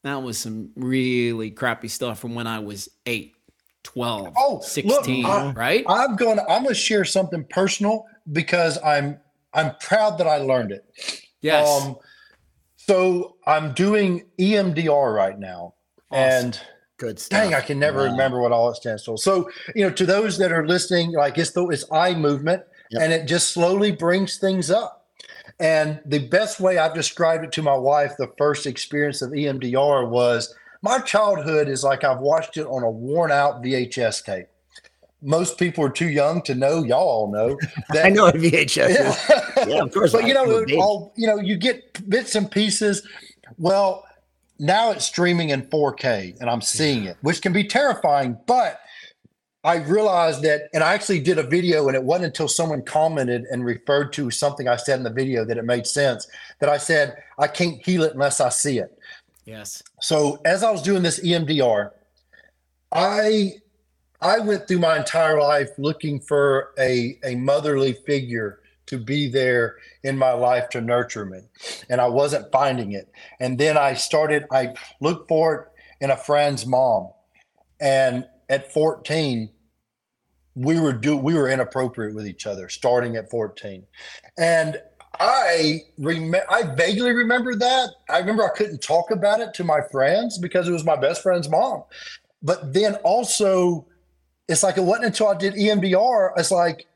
[0.04, 3.34] that was some really crappy stuff from when I was 8."
[3.84, 5.84] 12, oh, 16, look, I, right?
[5.88, 9.18] I'm going to, I'm going to share something personal because I'm,
[9.54, 10.84] I'm proud that I learned it.
[11.40, 11.68] Yes.
[11.68, 11.96] Um,
[12.76, 15.74] so I'm doing EMDR right now.
[16.10, 16.46] Awesome.
[16.46, 16.60] And
[16.98, 17.42] good stuff.
[17.42, 18.10] Dang, I can never wow.
[18.12, 19.18] remember what all it stands for.
[19.18, 23.02] So, you know, to those that are listening, like it's the, it's eye movement yep.
[23.02, 25.06] and it just slowly brings things up.
[25.60, 30.08] And the best way I've described it to my wife, the first experience of EMDR
[30.08, 34.46] was my childhood is like I've watched it on a worn out VHS tape.
[35.22, 36.82] Most people are too young to know.
[36.82, 37.56] Y'all all know
[37.90, 38.06] that.
[38.06, 39.64] I know what VHS yeah.
[39.68, 40.12] yeah, of course.
[40.12, 43.06] but you know, all you know, you get bits and pieces.
[43.56, 44.04] Well,
[44.58, 48.36] now it's streaming in 4K, and I'm seeing it, which can be terrifying.
[48.46, 48.80] But
[49.64, 53.44] I realized that, and I actually did a video, and it wasn't until someone commented
[53.50, 56.26] and referred to something I said in the video that it made sense.
[56.58, 58.98] That I said I can't heal it unless I see it.
[59.44, 59.82] Yes.
[60.00, 61.90] So as I was doing this EMDR,
[62.92, 63.54] I
[64.20, 69.76] I went through my entire life looking for a a motherly figure to be there
[70.02, 71.40] in my life to nurture me,
[71.88, 73.10] and I wasn't finding it.
[73.40, 74.44] And then I started.
[74.50, 77.10] I looked for it in a friend's mom,
[77.80, 79.48] and at 14
[80.54, 83.84] we were do we were inappropriate with each other starting at 14
[84.36, 84.80] and
[85.20, 87.90] I remember, I vaguely remember that.
[88.08, 91.22] I remember I couldn't talk about it to my friends because it was my best
[91.22, 91.84] friend's mom.
[92.42, 93.86] But then also,
[94.48, 96.86] it's like it wasn't until I did EMDR, it's like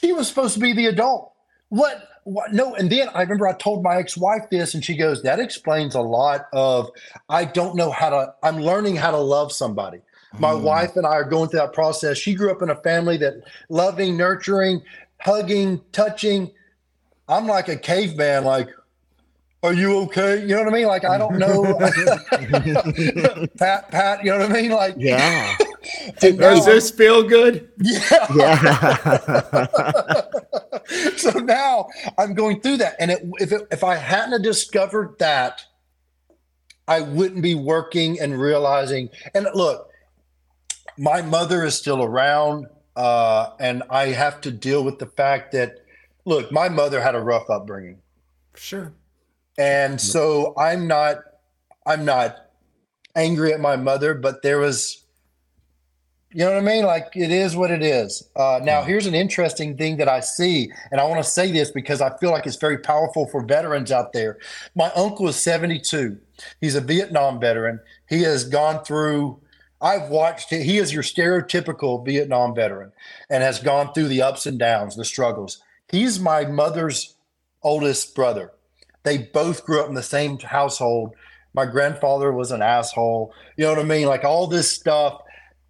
[0.00, 1.32] she was supposed to be the adult.
[1.68, 2.08] What?
[2.24, 2.52] What?
[2.52, 2.74] No.
[2.74, 6.00] And then I remember I told my ex-wife this, and she goes, "That explains a
[6.00, 6.90] lot of
[7.28, 8.34] I don't know how to.
[8.42, 10.00] I'm learning how to love somebody."
[10.38, 10.62] My mm.
[10.62, 12.18] wife and I are going through that process.
[12.18, 14.82] She grew up in a family that loving, nurturing,
[15.20, 16.50] hugging, touching
[17.28, 18.68] I'm like a caveman, like,
[19.62, 20.40] are you okay?
[20.40, 20.86] You know what I mean?
[20.86, 21.64] Like, I don't know.
[23.58, 24.70] pat, pat, you know what I mean?
[24.70, 25.56] Like, yeah.
[26.20, 27.68] Does this feel good?
[27.80, 28.26] Yeah.
[28.36, 29.66] Yeah.
[31.16, 32.96] so so now I'm going through that.
[33.00, 35.64] And it, if, it, if I hadn't have discovered that,
[36.86, 39.10] I wouldn't be working and realizing.
[39.34, 39.90] And look,
[40.96, 42.66] my mother is still around.
[42.96, 45.78] Uh, and I have to deal with the fact that,
[46.28, 47.98] look, my mother had a rough upbringing.
[48.54, 48.92] Sure.
[49.56, 51.16] And so I'm not,
[51.86, 52.36] I'm not
[53.16, 55.04] angry at my mother, but there was,
[56.30, 56.84] you know what I mean?
[56.84, 58.28] Like it is what it is.
[58.36, 61.70] Uh, now, here's an interesting thing that I see, and I want to say this
[61.70, 64.38] because I feel like it's very powerful for veterans out there.
[64.76, 66.18] My uncle is 72.
[66.60, 67.80] He's a Vietnam veteran.
[68.08, 69.40] He has gone through.
[69.80, 70.50] I've watched.
[70.50, 72.92] He is your stereotypical Vietnam veteran,
[73.30, 75.62] and has gone through the ups and downs, the struggles.
[75.90, 77.14] He's my mother's
[77.62, 78.52] oldest brother.
[79.04, 81.14] They both grew up in the same household
[81.54, 83.34] my grandfather was an asshole.
[83.56, 84.06] You know what I mean?
[84.06, 85.22] Like all this stuff.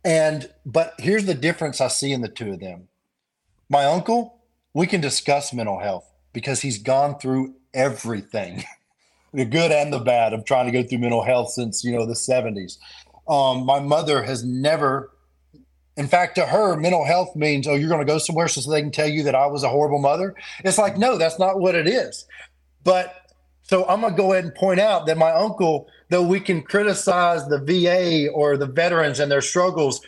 [0.04, 2.88] And, but here's the difference I see in the two of them.
[3.70, 4.38] My uncle,
[4.74, 8.64] we can discuss mental health because he's gone through everything
[9.32, 12.06] the good and the bad of trying to go through mental health since, you know,
[12.06, 12.76] the 70s.
[13.28, 15.10] Um, my mother has never
[15.98, 18.80] in fact, to her, mental health means, oh, you're going to go somewhere so they
[18.80, 20.32] can tell you that I was a horrible mother.
[20.64, 22.24] It's like, no, that's not what it is.
[22.84, 23.32] But
[23.62, 26.62] so I'm going to go ahead and point out that my uncle, though we can
[26.62, 30.00] criticize the VA or the veterans and their struggles,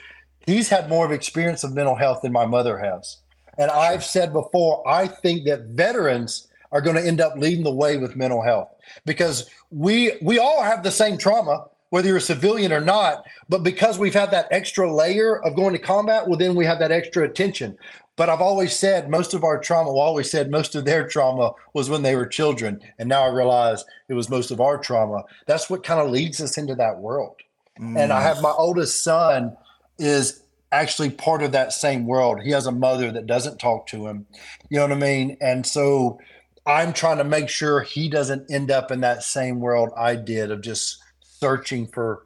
[0.46, 3.16] he's had more of experience of mental health than my mother has.
[3.59, 7.74] And I've said before, I think that veterans are going to end up leading the
[7.74, 8.68] way with mental health
[9.05, 13.62] because we we all have the same trauma whether you're a civilian or not but
[13.62, 16.92] because we've had that extra layer of going to combat well then we have that
[16.92, 17.76] extra attention
[18.20, 21.53] but I've always said most of our trauma, well, always said most of their trauma
[21.72, 22.79] was when they were children.
[22.98, 25.24] And now I realize it was most of our trauma.
[25.46, 27.37] That's what kind of leads us into that world.
[27.81, 27.98] Mm.
[27.98, 29.57] And I have my oldest son
[29.98, 32.42] is actually part of that same world.
[32.42, 34.26] He has a mother that doesn't talk to him.
[34.68, 35.38] You know what I mean?
[35.40, 36.18] And so
[36.66, 40.50] I'm trying to make sure he doesn't end up in that same world I did
[40.50, 40.98] of just
[41.40, 42.24] searching for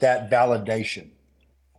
[0.00, 1.10] that validation.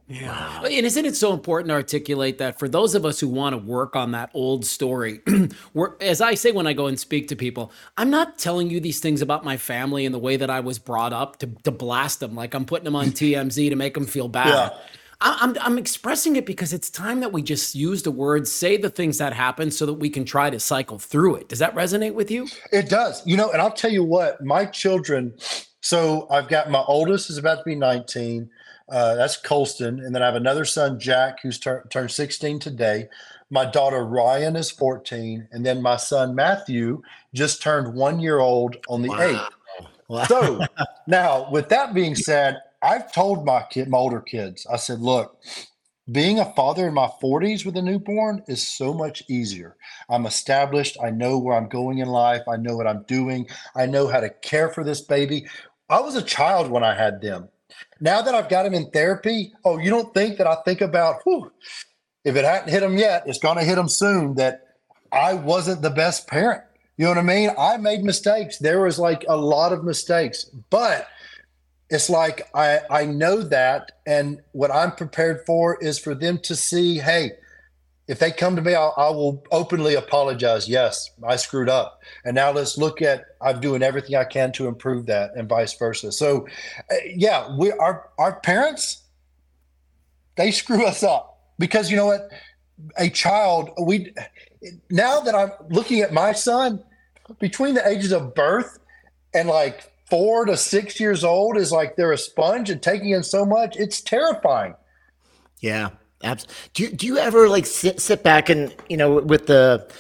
[0.08, 0.28] Yeah.
[0.62, 0.66] Wow.
[0.66, 3.58] And isn't it so important to articulate that for those of us who want to
[3.58, 5.22] work on that old story,
[6.00, 9.00] as I say when I go and speak to people, I'm not telling you these
[9.00, 12.20] things about my family and the way that I was brought up to, to blast
[12.20, 14.48] them, like I'm putting them on TMZ to make them feel bad.
[14.48, 14.78] Yeah.
[15.22, 18.90] I'm, I'm expressing it because it's time that we just use the words, say the
[18.90, 21.50] things that happen so that we can try to cycle through it.
[21.50, 22.48] Does that resonate with you?
[22.72, 23.26] It does.
[23.26, 25.34] You know, and I'll tell you what, my children,
[25.86, 28.50] so I've got my oldest is about to be 19
[28.90, 30.00] uh, that's Colston.
[30.00, 33.08] And then I have another son, Jack, who's tur- turned 16 today.
[33.50, 35.48] My daughter, Ryan, is 14.
[35.52, 37.02] And then my son, Matthew,
[37.34, 39.50] just turned one year old on the wow.
[39.80, 39.88] 8th.
[40.08, 40.24] Wow.
[40.26, 40.60] So
[41.08, 45.42] now, with that being said, I've told my kid, my older kids, I said, look,
[46.12, 49.76] being a father in my 40s with a newborn is so much easier.
[50.08, 50.98] I'm established.
[51.04, 52.44] I know where I'm going in life.
[52.48, 53.48] I know what I'm doing.
[53.76, 55.48] I know how to care for this baby.
[55.90, 57.50] I was a child when I had them.
[58.00, 61.22] Now that I've got them in therapy, oh, you don't think that I think about,
[61.24, 61.52] whew,
[62.24, 64.62] if it hadn't hit them yet, it's going to hit them soon that
[65.12, 66.64] I wasn't the best parent.
[66.98, 67.52] You know what I mean?
[67.58, 68.58] I made mistakes.
[68.58, 71.08] There was like a lot of mistakes, but
[71.90, 76.56] it's like I I know that, and what I'm prepared for is for them to
[76.56, 77.32] see, hey,
[78.08, 80.70] if they come to me, I'll, I will openly apologize.
[80.70, 84.68] Yes, I screwed up, and now let's look at I'm doing everything I can to
[84.68, 86.12] improve that, and vice versa.
[86.12, 86.48] So,
[86.92, 89.04] uh, yeah, we our our parents
[90.36, 92.30] they screw us up because you know what,
[92.98, 94.14] a child we
[94.90, 96.84] now that I'm looking at my son
[97.40, 98.80] between the ages of birth
[99.34, 103.24] and like four to six years old is like they're a sponge and taking in
[103.24, 103.76] so much.
[103.78, 104.76] It's terrifying.
[105.62, 105.92] Yeah,
[106.24, 106.56] Absolutely.
[106.74, 109.92] Do you, do you ever like sit sit back and you know with the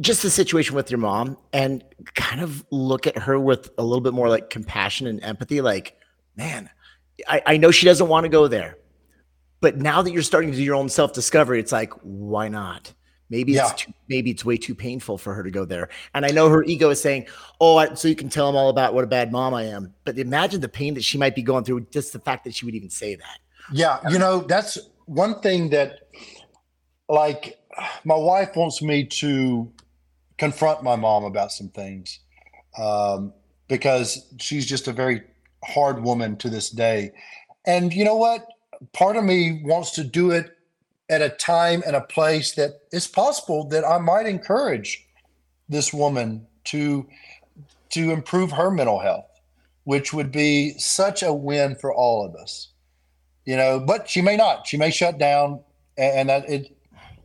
[0.00, 1.84] just the situation with your mom and
[2.14, 5.60] kind of look at her with a little bit more like compassion and empathy?
[5.60, 5.96] Like,
[6.36, 6.70] man,
[7.28, 8.78] I, I know she doesn't want to go there,
[9.60, 12.92] but now that you're starting to do your own self discovery, it's like, why not?
[13.32, 13.70] Maybe yeah.
[13.70, 15.88] it's too, maybe it's way too painful for her to go there.
[16.12, 17.28] And I know her ego is saying,
[17.62, 20.18] "Oh, so you can tell him all about what a bad mom I am." But
[20.18, 22.74] imagine the pain that she might be going through just the fact that she would
[22.74, 23.38] even say that.
[23.72, 26.08] Yeah, you know that's one thing that
[27.08, 27.58] like
[28.04, 29.70] my wife wants me to
[30.38, 32.20] confront my mom about some things
[32.78, 33.32] um,
[33.68, 35.22] because she's just a very
[35.64, 37.12] hard woman to this day.
[37.66, 38.46] And you know what?
[38.92, 40.50] Part of me wants to do it
[41.12, 45.06] at a time and a place that it's possible that i might encourage
[45.68, 47.06] this woman to
[47.90, 49.28] to improve her mental health
[49.84, 52.71] which would be such a win for all of us
[53.44, 54.66] you know, but she may not.
[54.66, 55.60] She may shut down,
[55.96, 56.76] and, that it.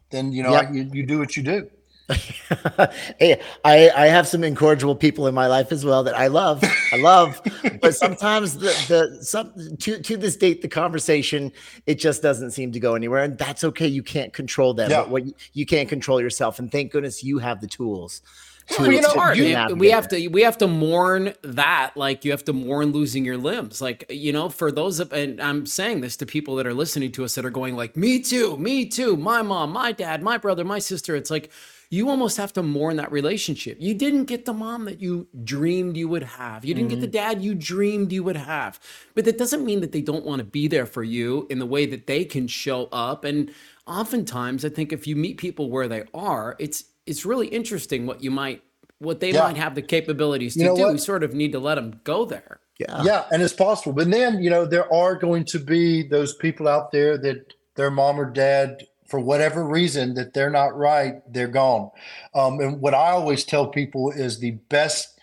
[0.10, 0.74] Then you know, yep.
[0.74, 1.70] you, you do what you do.
[3.20, 6.64] hey, I, I have some incorrigible people in my life as well that I love.
[6.94, 7.42] I love,
[7.82, 11.52] but sometimes the the some to to this date the conversation
[11.86, 13.88] it just doesn't seem to go anywhere, and that's okay.
[13.88, 15.02] You can't control them, Yeah.
[15.02, 18.22] but what you, you can't control yourself, and thank goodness you have the tools.
[18.70, 19.38] To, Well, you know, to hard.
[19.38, 22.54] do It- navigate we have to we have to mourn that like you have to
[22.54, 23.82] mourn losing your limbs.
[23.82, 27.12] Like you know for those of and i'm saying this to people that are listening
[27.14, 30.38] to us that are going like me too me too my mom my dad my
[30.38, 31.16] brother my sister.
[31.16, 31.50] It's like
[31.90, 33.78] you almost have to mourn that relationship.
[33.80, 36.66] You didn't get the mom that you dreamed you would have.
[36.66, 37.30] You didn't get the mm-hmm.
[37.30, 38.78] dad you dreamed you would have.
[39.16, 41.66] But that doesn't mean that they don't want to be there for you in the
[41.66, 43.24] way that they can show up.
[43.24, 43.54] And
[43.88, 48.24] oftentimes i think if you meet people where they are it's it's really interesting what
[48.24, 48.62] you might
[49.00, 49.44] what they Yeah.
[49.44, 50.82] might have the capabilities to You know do.
[50.84, 50.94] what?
[50.94, 52.60] We sort of need to let them go there.
[52.80, 53.04] Yeah.
[53.04, 53.94] Yeah, and it's possible.
[53.94, 57.92] But then, you know, there are going to be those people out there that their
[57.92, 61.92] mom or dad, for whatever reason, that they're not right, they're gone.
[62.34, 65.20] Um, and what I always tell people is the best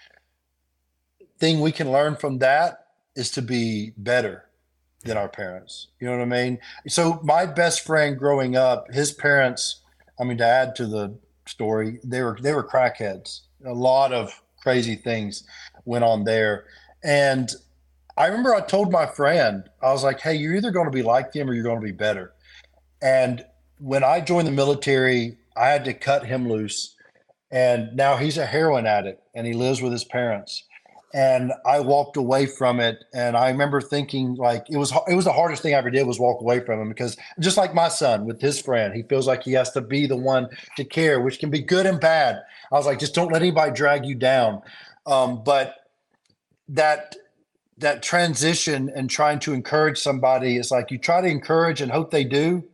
[1.39, 4.45] thing we can learn from that is to be better
[5.03, 5.89] than our parents.
[6.01, 6.61] You know what I mean?
[6.89, 9.81] So my best friend growing up, his parents,
[10.19, 13.41] I mean, to add to the story, they were they were crackheads.
[13.65, 15.45] A lot of crazy things
[15.85, 16.65] went on there.
[17.03, 17.51] And
[18.17, 21.03] I remember I told my friend, I was like, hey, you're either going to be
[21.03, 22.33] like them or you're going to be better.
[23.03, 23.45] And
[23.79, 26.95] when I joined the military, I had to cut him loose.
[27.51, 30.65] And now he's a heroin addict and he lives with his parents.
[31.15, 33.05] And I walked away from it.
[33.15, 36.07] And I remember thinking like it was it was the hardest thing I ever did
[36.07, 39.27] was walk away from him because just like my son with his friend, he feels
[39.27, 42.43] like he has to be the one to care, which can be good and bad.
[42.73, 44.61] I was like, just don't let anybody drag you down.
[45.07, 45.77] Um, but
[46.69, 47.15] that
[47.79, 52.11] that transition and trying to encourage somebody is like you try to encourage and hope
[52.11, 52.65] they do,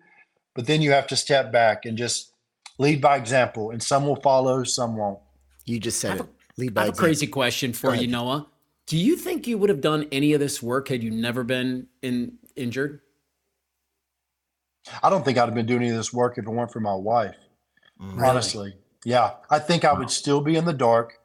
[0.54, 2.32] but then you have to step back and just
[2.78, 5.18] lead by example, and some will follow, some won't.
[5.66, 6.39] You just said I have it.
[6.56, 7.06] Lead by I have a example.
[7.06, 8.06] crazy question for you.
[8.06, 8.46] Noah.
[8.86, 11.86] Do you think you would have done any of this work had you never been
[12.02, 13.00] in injured?
[15.02, 16.80] I don't think I'd have been doing any of this work if it weren't for
[16.80, 17.36] my wife.
[18.00, 18.74] Honestly,
[19.04, 21.18] yeah, I think I would still be in the dark.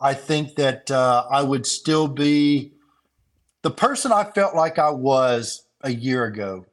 [0.00, 2.72] I think that uh, I would still be
[3.62, 6.64] the person I felt like I was a year ago,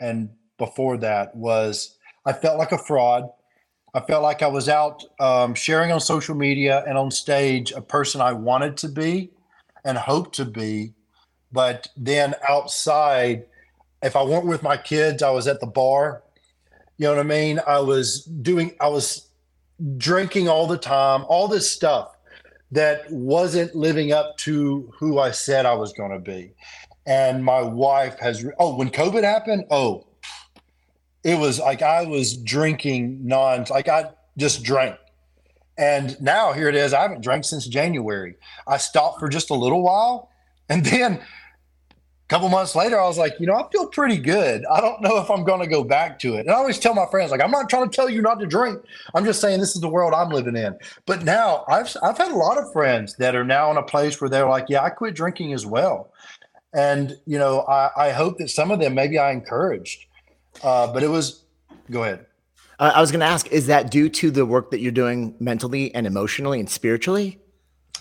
[0.00, 3.28] and before that was I felt like a fraud.
[3.94, 7.80] I felt like I was out um, sharing on social media and on stage a
[7.80, 9.30] person I wanted to be
[9.84, 10.92] and hoped to be,
[11.52, 13.46] but then outside,
[14.02, 16.22] if I weren't with my kids, I was at the bar.
[16.98, 17.60] You know what I mean?
[17.66, 19.28] I was doing, I was
[19.96, 22.16] drinking all the time, all this stuff
[22.72, 26.52] that wasn't living up to who I said I was going to be.
[27.06, 30.04] And my wife has, oh, when COVID happened, oh,
[31.24, 34.96] it was like I was drinking non, like I just drank.
[35.76, 36.92] And now here it is.
[36.92, 38.36] I haven't drank since January.
[38.66, 40.30] I stopped for just a little while.
[40.68, 44.64] And then a couple months later, I was like, you know, I feel pretty good.
[44.66, 46.40] I don't know if I'm going to go back to it.
[46.40, 48.46] And I always tell my friends, like, I'm not trying to tell you not to
[48.46, 48.82] drink.
[49.14, 50.76] I'm just saying this is the world I'm living in.
[51.06, 54.20] But now I've I've had a lot of friends that are now in a place
[54.20, 56.12] where they're like, yeah, I quit drinking as well.
[56.74, 60.04] And you know, I, I hope that some of them maybe I encouraged.
[60.62, 61.44] Uh, but it was,
[61.90, 62.26] go ahead.
[62.78, 65.34] Uh, I was going to ask, is that due to the work that you're doing
[65.40, 67.40] mentally and emotionally and spiritually?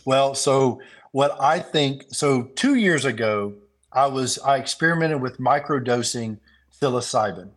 [0.06, 0.82] Well, so
[1.12, 3.56] what I think, so two years ago,
[3.92, 6.38] I was I experimented with microdosing
[6.80, 7.50] psilocybin,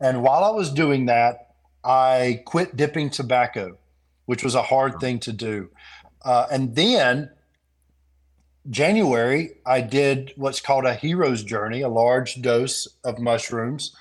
[0.00, 1.54] and while I was doing that,
[1.84, 3.78] I quit dipping tobacco,
[4.26, 5.70] which was a hard thing to do,
[6.24, 7.30] uh, and then
[8.68, 13.96] January I did what's called a hero's journey, a large dose of mushrooms,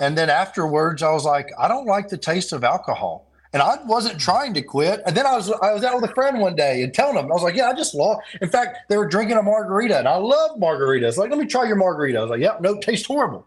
[0.00, 3.26] and then afterwards I was like, I don't like the taste of alcohol.
[3.52, 4.20] And I wasn't hmm.
[4.20, 5.02] trying to quit.
[5.06, 7.26] And then I was I was out with a friend one day and telling them,
[7.26, 8.20] I was like, Yeah, I just lost.
[8.40, 11.16] In fact, they were drinking a margarita and I love margaritas.
[11.16, 12.18] Like, let me try your margarita.
[12.18, 13.46] I was like, Yep, no, tastes horrible.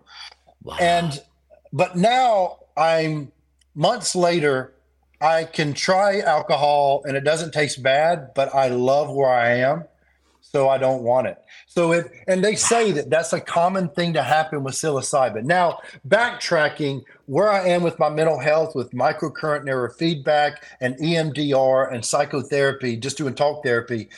[0.64, 0.78] Wow.
[0.80, 1.22] And
[1.72, 3.32] but now I'm
[3.76, 4.74] months later,
[5.22, 9.86] I can try alcohol and it doesn't taste bad, but I love where I am.
[10.54, 11.44] So I don't want it.
[11.66, 15.46] So it, and they say that that's a common thing to happen with psilocybin.
[15.46, 22.06] Now, backtracking where I am with my mental health, with microcurrent neurofeedback and EMDR and
[22.06, 24.10] psychotherapy, just doing talk therapy,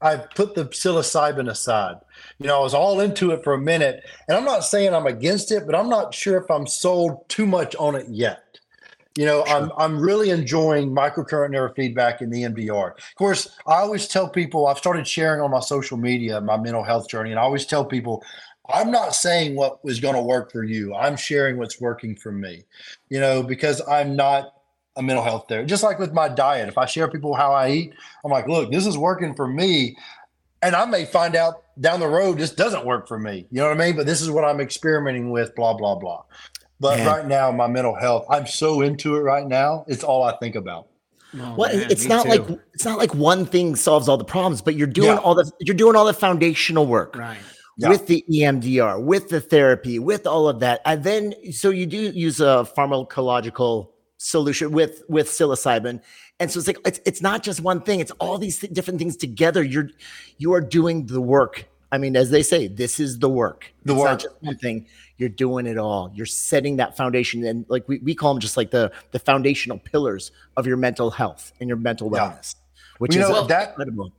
[0.00, 1.96] I've put the psilocybin aside.
[2.38, 5.06] You know, I was all into it for a minute, and I'm not saying I'm
[5.06, 8.60] against it, but I'm not sure if I'm sold too much on it yet.
[9.16, 12.96] You know, I'm I'm really enjoying microcurrent neurofeedback the EMDR.
[12.96, 16.82] Of course, I always tell people I've started sharing on my social media my mental
[16.82, 18.24] health journey, and I always tell people
[18.72, 20.94] I'm not saying what was going to work for you.
[20.94, 22.64] I'm sharing what's working for me.
[23.10, 24.54] You know, because I'm not
[24.96, 25.64] a mental health there.
[25.64, 27.94] Just like with my diet, if I share people how I eat,
[28.24, 29.96] I'm like, look, this is working for me.
[30.62, 33.46] And I may find out down the road this doesn't work for me.
[33.50, 33.96] You know what I mean?
[33.96, 36.22] But this is what I'm experimenting with, blah, blah, blah.
[36.82, 37.06] But Man.
[37.06, 39.84] right now, my mental health, I'm so into it right now.
[39.86, 40.88] It's all I think about.
[41.40, 42.30] Oh, Well, man, it's not too.
[42.30, 45.18] like it's not like one thing solves all the problems, but you're doing Yeah.
[45.18, 47.38] all the you're doing all the foundational work right.
[47.78, 47.88] Yeah.
[47.88, 51.98] with the EMDR, with the therapy, with all of that, and then so you do
[52.10, 56.00] use a pharmacological solution with with psilocybin,
[56.40, 58.98] and so it's like it's it's not just one thing; it's all these th- different
[58.98, 59.62] things together.
[59.62, 59.88] You're
[60.38, 61.68] you are doing the work.
[61.92, 63.70] I mean, as they say, this is the work.
[63.84, 64.20] The It's not work.
[64.22, 64.86] just one thing.
[65.18, 66.10] You're doing it all.
[66.14, 69.78] You're setting that foundation, and like we, we call them just like the the foundational
[69.78, 72.30] pillars of your mental health and your mental Yeah.
[72.30, 72.54] wellness,
[72.98, 74.12] which You is know, that- incredible.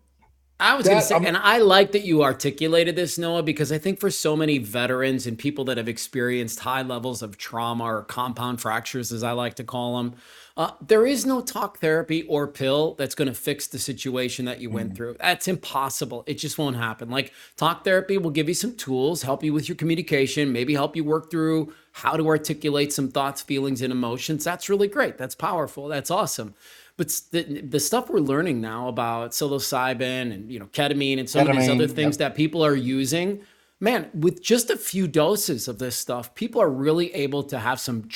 [0.60, 3.72] I was going to say, I'm- and I like that you articulated this, Noah, because
[3.72, 7.84] I think for so many veterans and people that have experienced high levels of trauma
[7.84, 10.14] or compound fractures, as I like to call them,
[10.56, 14.62] uh, there is no talk therapy or pill that's going to fix the situation that
[14.62, 15.16] you went through.
[15.20, 16.24] That's impossible.
[16.28, 17.10] It just won't happen.
[17.10, 20.96] Like talk therapy will give you some tools, help you with your communication, maybe help
[20.96, 24.44] you work through how to articulate some thoughts, feelings, and emotions.
[24.44, 25.18] That's really great.
[25.18, 25.88] That's powerful.
[25.88, 26.54] That's awesome.
[26.98, 31.48] But the, the stuff we're learning now about psilocybin and you know ketamine and some
[31.48, 33.42] of these other things that people are using,
[33.80, 37.80] man, with just a few doses of this stuff, people are really able to have
[37.80, 38.08] some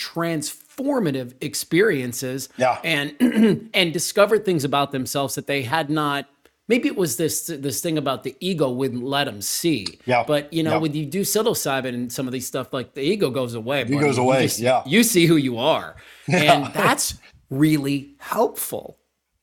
[0.78, 2.80] transformative experiences Yeah.
[2.84, 3.16] and
[3.74, 6.28] and discover things about themselves that they had not
[6.68, 10.24] maybe it was this this thing about the ego wouldn't let them see Yeah.
[10.28, 10.78] but you know Yeah.
[10.78, 13.98] when you do psilocybin and some of these stuff like the ego goes away buddy.
[13.98, 14.84] goes You away, just- yeah.
[14.86, 15.96] you see who you are
[16.32, 17.16] and that's
[17.50, 18.98] really helpful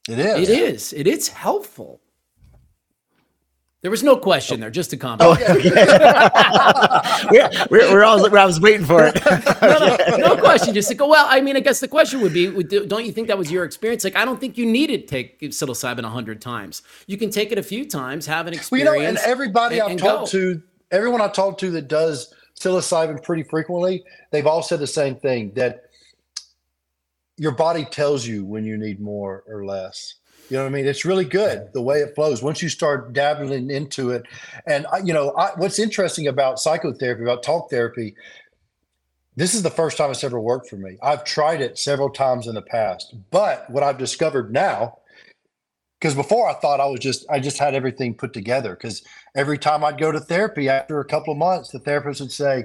[0.08, 0.48] It is.
[0.48, 2.00] it is it is helpful
[3.84, 5.36] there was no question there just a comment Oh,
[7.30, 9.14] we're, we're, we're all I was waiting for it.
[9.62, 10.72] no, no, no question.
[10.72, 11.06] Just to go.
[11.06, 13.62] Well, I mean, I guess the question would be: Don't you think that was your
[13.64, 14.02] experience?
[14.02, 16.82] Like, I don't think you need to take psilocybin a hundred times.
[17.06, 18.96] You can take it a few times, have an Well, experience.
[18.96, 20.38] you know, and everybody and- I've and talked go.
[20.38, 25.16] to, everyone I've talked to that does psilocybin pretty frequently, they've all said the same
[25.16, 25.82] thing that
[27.36, 30.14] your body tells you when you need more or less.
[30.50, 30.86] You know what I mean?
[30.86, 34.24] It's really good the way it flows once you start dabbling into it.
[34.66, 38.14] And I, you know, I, what's interesting about psychotherapy, about talk therapy,
[39.36, 40.96] this is the first time it's ever worked for me.
[41.02, 44.98] I've tried it several times in the past, but what I've discovered now,
[45.98, 48.76] because before I thought I was just, I just had everything put together.
[48.76, 49.02] Because
[49.34, 52.64] every time I'd go to therapy after a couple of months, the therapist would say,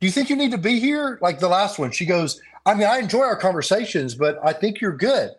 [0.00, 1.18] Do you think you need to be here?
[1.22, 4.80] Like the last one, she goes, I mean, I enjoy our conversations, but I think
[4.80, 5.30] you're good.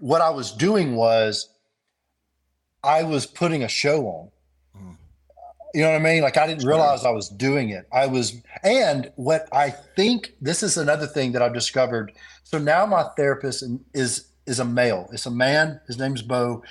[0.00, 1.48] What I was doing was
[2.82, 4.30] I was putting a show on.
[5.72, 6.22] You know what I mean?
[6.22, 7.86] Like I didn't realize I was doing it.
[7.92, 12.12] I was, and what I think this is another thing that I've discovered.
[12.42, 13.62] So now my therapist
[13.94, 15.08] is is a male.
[15.12, 15.80] It's a man.
[15.86, 16.64] His name's Bo,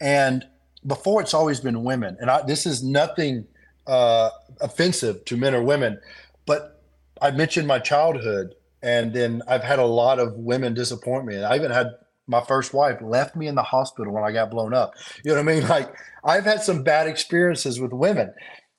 [0.00, 0.46] and
[0.86, 2.16] before it's always been women.
[2.20, 3.46] And I, this is nothing
[3.88, 4.30] uh,
[4.60, 5.98] offensive to men or women,
[6.46, 6.80] but
[7.20, 11.42] I mentioned my childhood, and then I've had a lot of women disappoint me.
[11.42, 11.88] I even had
[12.26, 14.94] my first wife left me in the hospital when I got blown up.
[15.24, 15.68] You know what I mean?
[15.74, 15.94] Like
[16.24, 18.32] I've had some bad experiences with women.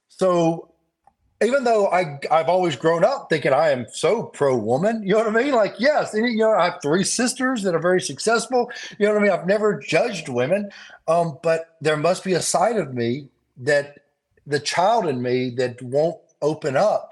[0.08, 0.72] So
[1.44, 5.26] even though I I've always grown up thinking I am so pro woman, you know
[5.26, 5.54] what I mean?
[5.54, 8.72] Like yes, and, you know I have three sisters that are very successful.
[8.98, 9.32] You know what I mean?
[9.32, 10.70] I've never judged women,
[11.08, 13.28] um, but there must be a side of me
[13.58, 14.00] that
[14.48, 17.10] the child in me that won't open up.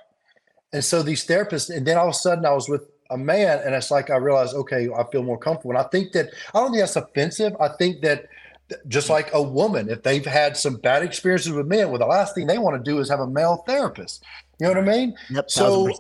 [0.72, 3.60] And so these therapists, and then all of a sudden I was with a man,
[3.64, 5.72] and it's like I realized, okay, I feel more comfortable.
[5.72, 7.56] And I think that I don't think that's offensive.
[7.60, 8.28] I think that
[8.88, 12.34] just like a woman, if they've had some bad experiences with men, well, the last
[12.34, 14.24] thing they want to do is have a male therapist.
[14.60, 15.16] You know what I mean?
[15.30, 15.92] Yep, So-.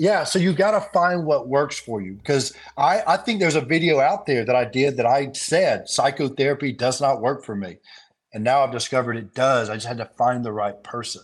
[0.00, 3.56] Yeah, so you got to find what works for you because I, I think there's
[3.56, 7.56] a video out there that I did that I said psychotherapy does not work for
[7.56, 7.78] me.
[8.32, 9.68] And now I've discovered it does.
[9.68, 11.22] I just had to find the right person.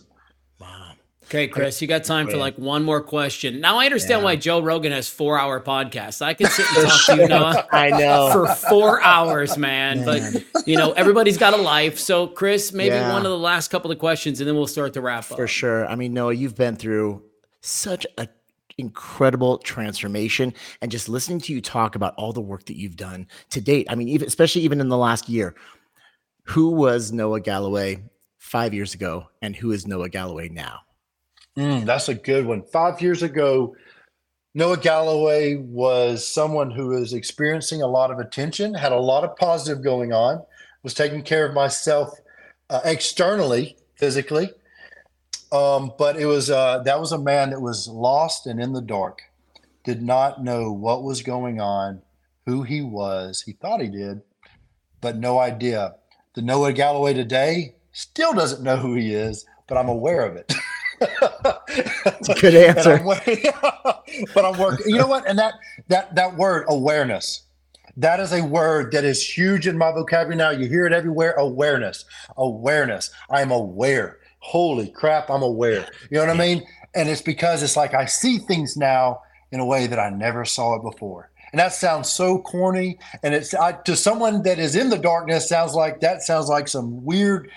[1.35, 3.59] Okay, Chris, you got time for like one more question.
[3.59, 6.21] Now I understand why Joe Rogan has four hour podcasts.
[6.21, 7.67] I can sit and talk to you, Noah.
[7.71, 8.29] I know.
[8.31, 10.05] For four hours, man.
[10.05, 11.99] But you know, everybody's got a life.
[11.99, 13.11] So, Chris, maybe Yeah.
[13.11, 15.37] one of the last couple of questions, and then we'll start to wrap up.
[15.37, 15.87] For sure.
[15.87, 17.23] I mean, Noah, you've been through
[17.61, 18.27] such a
[18.77, 23.25] incredible transformation and just listening to you talk about all the work that you've done
[23.49, 23.87] to date.
[23.89, 25.55] I mean, even especially even in the last year.
[26.49, 28.03] Who was Noah Galloway
[28.37, 30.81] 5 years ago and who is Noah Galloway now?
[31.57, 32.63] Mm, that's a good one.
[32.63, 33.75] Five years ago,
[34.53, 39.35] Noah Galloway was someone who was experiencing a lot of attention, had a lot of
[39.35, 40.41] positive going on,
[40.83, 42.09] was taking care of myself
[42.69, 44.49] uh, externally, physically.
[45.51, 48.81] Um, but it was uh, that was a man that was lost and in the
[48.81, 49.21] dark,
[49.83, 52.01] did not know what was going on,
[52.45, 53.41] who he was.
[53.41, 54.21] He thought he did,
[55.01, 55.95] but no idea.
[56.33, 60.53] The Noah Galloway today still doesn't know who he is, but I'm aware of it.
[61.01, 62.93] It's a good answer.
[62.93, 63.05] I'm,
[64.33, 64.89] but I'm working.
[64.89, 65.27] You know what?
[65.27, 65.55] And that
[65.87, 67.43] that that word awareness.
[67.97, 70.49] That is a word that is huge in my vocabulary now.
[70.49, 71.31] You hear it everywhere.
[71.37, 72.03] Awareness,
[72.37, 73.09] awareness.
[73.29, 74.19] I'm aware.
[74.39, 75.87] Holy crap, I'm aware.
[76.11, 76.67] You know what I mean?
[76.93, 79.21] And it's because it's like I see things now
[79.51, 81.31] in a way that I never saw it before.
[81.51, 82.99] And that sounds so corny.
[83.23, 86.67] And it's I, to someone that is in the darkness, sounds like that sounds like
[86.67, 87.49] some weird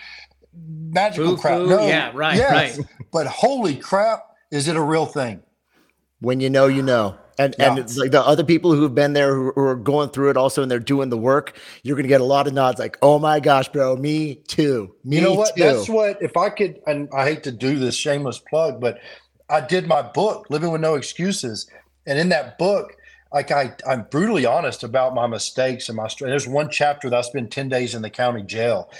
[0.54, 1.58] magical crap.
[1.58, 1.86] Foo-foo.
[1.86, 2.78] Yeah, right, right.
[3.12, 5.42] But holy crap, is it a real thing?
[6.20, 7.16] when you know, you know.
[7.38, 7.82] And and Yeah.
[7.84, 10.62] it's like the other people who've been there who, who are going through it also
[10.62, 13.38] and they're doing the work, you're gonna get a lot of nods like, oh my
[13.38, 14.92] gosh, bro, me too.
[15.04, 15.54] Me you know what?
[15.56, 15.62] too.
[15.62, 18.98] That's what if I could and I hate to do this shameless plug, but
[19.48, 21.70] I did my book, Living with No Excuses.
[22.04, 22.96] And in that book,
[23.32, 27.16] like I, I'm brutally honest about my mistakes and my str- there's one chapter that
[27.16, 28.90] I spent 10 days in the county jail.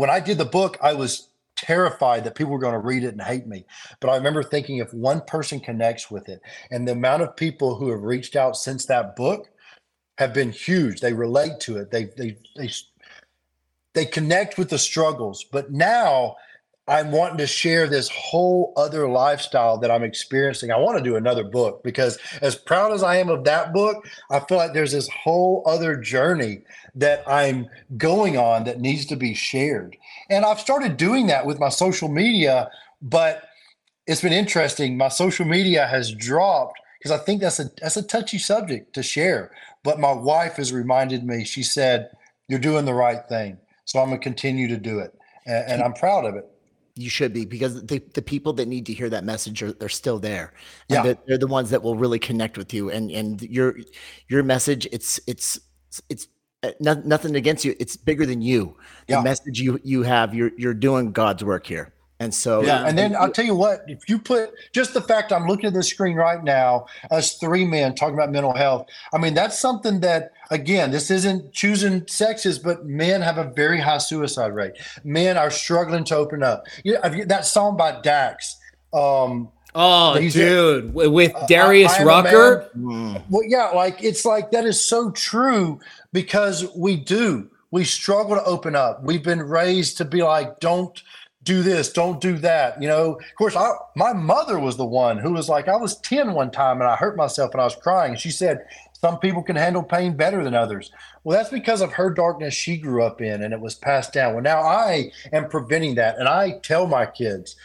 [0.00, 3.12] When I did the book, I was terrified that people were going to read it
[3.12, 3.66] and hate me.
[4.00, 6.40] But I remember thinking if one person connects with it,
[6.70, 9.50] and the amount of people who have reached out since that book
[10.16, 11.00] have been huge.
[11.00, 11.90] They relate to it.
[11.90, 12.70] They they they
[13.92, 15.44] they connect with the struggles.
[15.44, 16.36] But now
[16.90, 20.72] I'm wanting to share this whole other lifestyle that I'm experiencing.
[20.72, 24.04] I want to do another book because as proud as I am of that book,
[24.28, 26.62] I feel like there's this whole other journey
[26.96, 29.96] that I'm going on that needs to be shared.
[30.30, 32.68] And I've started doing that with my social media,
[33.00, 33.44] but
[34.08, 34.96] it's been interesting.
[34.96, 39.04] My social media has dropped because I think that's a that's a touchy subject to
[39.04, 39.52] share.
[39.84, 41.44] But my wife has reminded me.
[41.44, 42.10] She said,
[42.48, 45.14] "You're doing the right thing." So I'm gonna continue to do it,
[45.46, 46.49] and, and I'm proud of it.
[47.00, 49.88] You should be because the, the people that need to hear that message are they're
[49.88, 50.52] still there.
[50.88, 51.02] And Yeah.
[51.02, 52.90] they're, they're the ones that will really connect with you.
[52.90, 53.76] And and your
[54.28, 55.58] your message, it's it's
[56.08, 56.28] it's
[56.62, 57.74] uh, no, nothing against you.
[57.80, 58.76] It's bigger than you.
[59.06, 59.22] The Yeah.
[59.22, 61.92] message you you have, you're you're doing God's work here.
[62.20, 65.32] And so Yeah, and then I'll tell you what, if you put just the fact
[65.32, 69.18] I'm looking at the screen right now, us three men talking about mental health, I
[69.18, 73.98] mean, that's something that, again, this isn't choosing sexes, but men have a very high
[73.98, 74.74] suicide rate.
[75.02, 76.66] Men are struggling to open up.
[76.84, 78.56] You know, that song by Dax.
[78.92, 82.68] Um, Oh, dude, w- with Darius I am Rucker.
[82.74, 83.22] man.
[83.30, 85.78] Well, yeah, like it's like that is so true
[86.12, 87.48] because we do.
[87.70, 89.04] We struggle to open up.
[89.04, 91.00] We've been raised to be like, don't
[91.42, 92.80] do this, don't do that.
[92.82, 95.98] You know, of course, I, my mother was the one who was like, I was
[96.00, 98.16] 10 one time and I hurt myself and I was crying.
[98.16, 100.92] She said, some people can handle pain better than others.
[101.24, 104.34] Well, that's because of her darkness she grew up in and it was passed down.
[104.34, 106.18] Well, now I am preventing that.
[106.18, 107.56] And I tell my kids,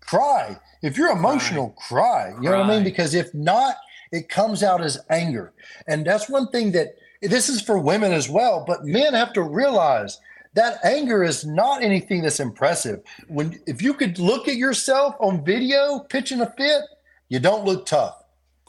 [0.00, 0.58] cry.
[0.82, 2.34] If you're emotional, cry.
[2.40, 2.84] You know what I mean?
[2.84, 3.76] Because if not,
[4.12, 5.54] it comes out as anger.
[5.86, 9.42] And that's one thing that this is for women as well, but men have to
[9.42, 10.18] realize
[10.54, 13.00] that anger is not anything that's impressive.
[13.28, 16.82] When if you could look at yourself on video pitching a fit,
[17.28, 18.16] you don't look tough.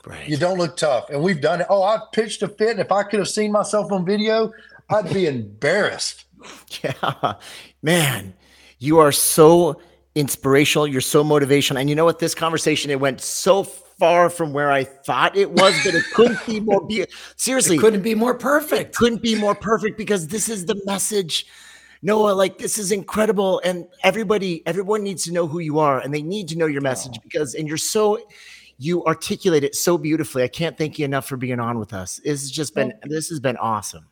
[0.06, 0.28] Right.
[0.28, 1.10] You don't look tough.
[1.10, 1.68] And we've done it.
[1.70, 2.72] Oh, I've pitched a fit.
[2.72, 4.52] And if I could have seen myself on video,
[4.90, 6.26] I'd be embarrassed.
[6.84, 7.34] Yeah,
[7.84, 8.34] man,
[8.80, 9.80] you are so
[10.16, 10.88] inspirational.
[10.88, 11.80] You're so motivational.
[11.80, 12.18] And you know what?
[12.18, 16.44] This conversation it went so far from where I thought it was, but it couldn't
[16.48, 16.86] be more.
[16.88, 17.06] Be-
[17.36, 18.96] Seriously, It couldn't be more it perfect.
[18.96, 21.46] couldn't be more perfect because this is the message.
[22.02, 26.14] Noah, like this is incredible, and everybody, everyone needs to know who you are, and
[26.14, 28.20] they need to know your message because, and you're so,
[28.78, 30.44] you articulate it so beautifully.
[30.44, 32.20] I can't thank you enough for being on with us.
[32.24, 34.08] This has just been, this has been awesome.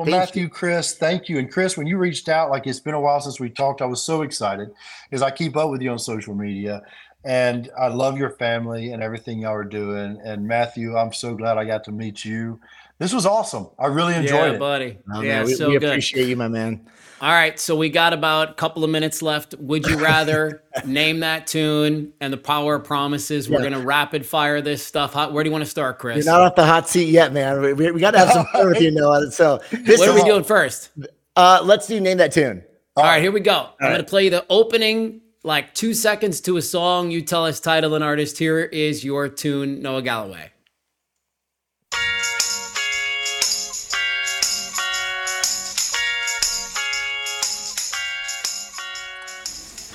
[0.00, 1.38] Well, Thank Mathew, Chris, thank you.
[1.38, 3.84] And Chris, when you reached out, like it's been a while since we talked, I
[3.84, 4.70] was so excited
[5.08, 6.80] because I keep up with you on social media
[7.26, 10.18] and I love your family and everything y'all are doing.
[10.24, 12.58] And Mathew, I'm so glad I got to meet you.
[13.00, 13.68] This was awesome.
[13.78, 14.58] I really enjoyed yeah, it.
[14.58, 14.98] buddy.
[15.12, 15.88] Oh, yeah, man, we, so we good.
[15.88, 16.86] appreciate you, my man.
[17.22, 19.54] All right, so we got about a couple of minutes left.
[19.58, 23.48] Would you rather name that tune and the power of promises?
[23.48, 23.70] We're Yeah.
[23.70, 25.14] gonna rapid fire this stuff.
[25.14, 26.24] How, where do you want to start, Chris?
[26.24, 27.60] You're not off the hot seat yet, man.
[27.62, 29.30] We, we, we got to have some fun with you, Noah.
[29.30, 30.90] So this what are is, we doing first?
[31.36, 32.62] uh, let's do name that tune.
[32.96, 33.70] All right, here we go.
[33.80, 37.10] I'm gonna play you the opening, like two seconds to a song.
[37.10, 38.36] You tell us title and artist.
[38.38, 40.50] Here is your tune, Noah Galloway.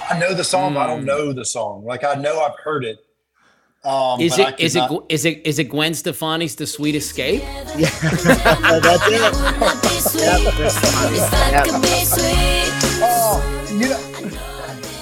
[0.10, 1.84] I know the song, but I don't know the song.
[1.86, 3.00] Like I know I've heard it.
[3.84, 5.94] Um, Is but I it could is it not- Gw- is it is it Gwen
[5.94, 7.42] Stefani's "The Sweet Escape"?
[7.78, 7.90] Yeah,
[8.80, 9.32] that's it.
[13.02, 14.00] Oh, you know,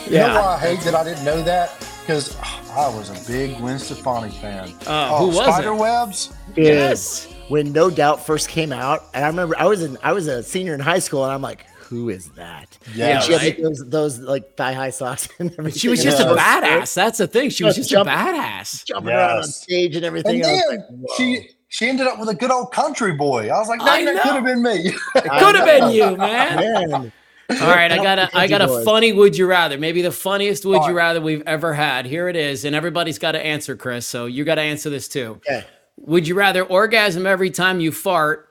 [0.06, 1.72] you know why I hate that I didn't know that?
[2.01, 2.36] Because
[2.72, 4.74] I was a big Gwen Stefani fan.
[4.86, 5.43] Uh, who was it?
[5.64, 6.34] Spiderwebs.
[6.56, 7.28] Yes.
[7.47, 10.43] when No Doubt first came out, and I remember I was in I was a
[10.43, 12.78] senior in high school, and I'm like, who is that?
[12.96, 15.80] Yeah, And she had like, those those like thigh high socks and everything.
[15.80, 16.94] She was and just a badass.
[16.94, 17.50] That's the thing.
[17.50, 18.86] She was Just just a badass.
[18.86, 20.36] jumping around on stage and everything.
[20.36, 23.50] And then like, she she ended up with a good old country boy.
[23.50, 24.94] I was like, I dang, that could have been me.
[25.16, 26.58] It could have been you, man.
[26.58, 27.12] man.
[27.50, 30.66] All right, I got a I got a funny would you rather, maybe the funniest
[30.66, 32.06] would All you rather we've ever had.
[32.06, 34.08] Here it is, and everybody's got to answer, Chris.
[34.08, 35.42] So you got to answer this too.
[35.48, 35.66] Okay.
[35.98, 38.48] Would you rather orgasm every time you fart,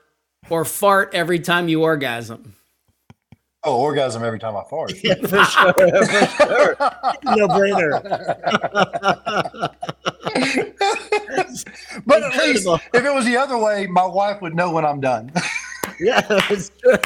[0.49, 2.55] or fart every time you orgasm?
[3.63, 4.93] Oh, orgasm every time I fart.
[5.03, 5.73] Yeah, for sure.
[5.73, 5.87] For
[6.45, 6.75] sure.
[7.35, 8.01] No brainer.
[12.05, 14.99] But at least if it was the other way, my wife would know when I'm
[14.99, 15.31] done.
[15.99, 16.97] Yeah, it's true.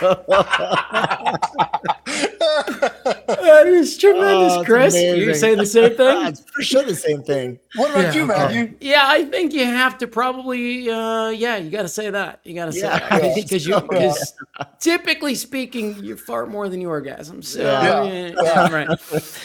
[3.27, 4.95] That is tremendous, Oh, it's Chris.
[4.95, 5.33] You amazing.
[5.35, 6.27] say the same thing?
[6.27, 7.59] It's for sure the same thing.
[7.75, 8.13] what about Yeah.
[8.13, 8.73] you, Mathew?
[8.81, 10.89] Yeah, I think you have to probably.
[10.89, 12.39] Uh, yeah, you got to say that.
[12.43, 14.33] You got to say Yeah, that because think you because
[14.79, 17.41] typically speaking, you fart more than you orgasm.
[17.41, 18.03] So Yeah.
[18.03, 18.87] yeah, yeah, right.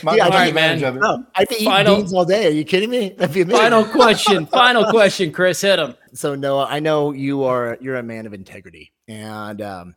[0.03, 0.89] My, Yeah, I my think- advantage man.
[0.91, 1.01] of it.
[1.01, 2.47] No, I think eat Final- beans all day.
[2.47, 3.11] Are you kidding me?
[3.17, 3.61] That'd be amazing.
[3.61, 4.47] Final question.
[4.47, 5.61] Final question, Chris.
[5.61, 5.95] Hit him.
[6.15, 9.97] So Noah, I know you are you're a man of integrity, and um,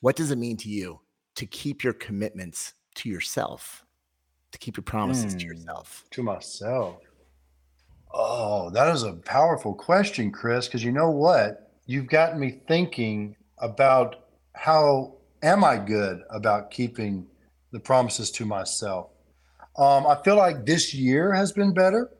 [0.00, 1.00] what does it mean to you
[1.36, 3.84] to keep your commitments to yourself,
[4.52, 5.52] to keep your promises to Hmm.
[5.52, 6.04] yourself?
[6.10, 6.96] to myself?
[8.14, 11.70] Oh, that is a powerful question, Chris, because you know what?
[11.86, 17.26] You've gotten me thinking about how am I good about keeping
[17.72, 19.08] the promises to myself?
[19.78, 22.10] Um, I feel like this year has been better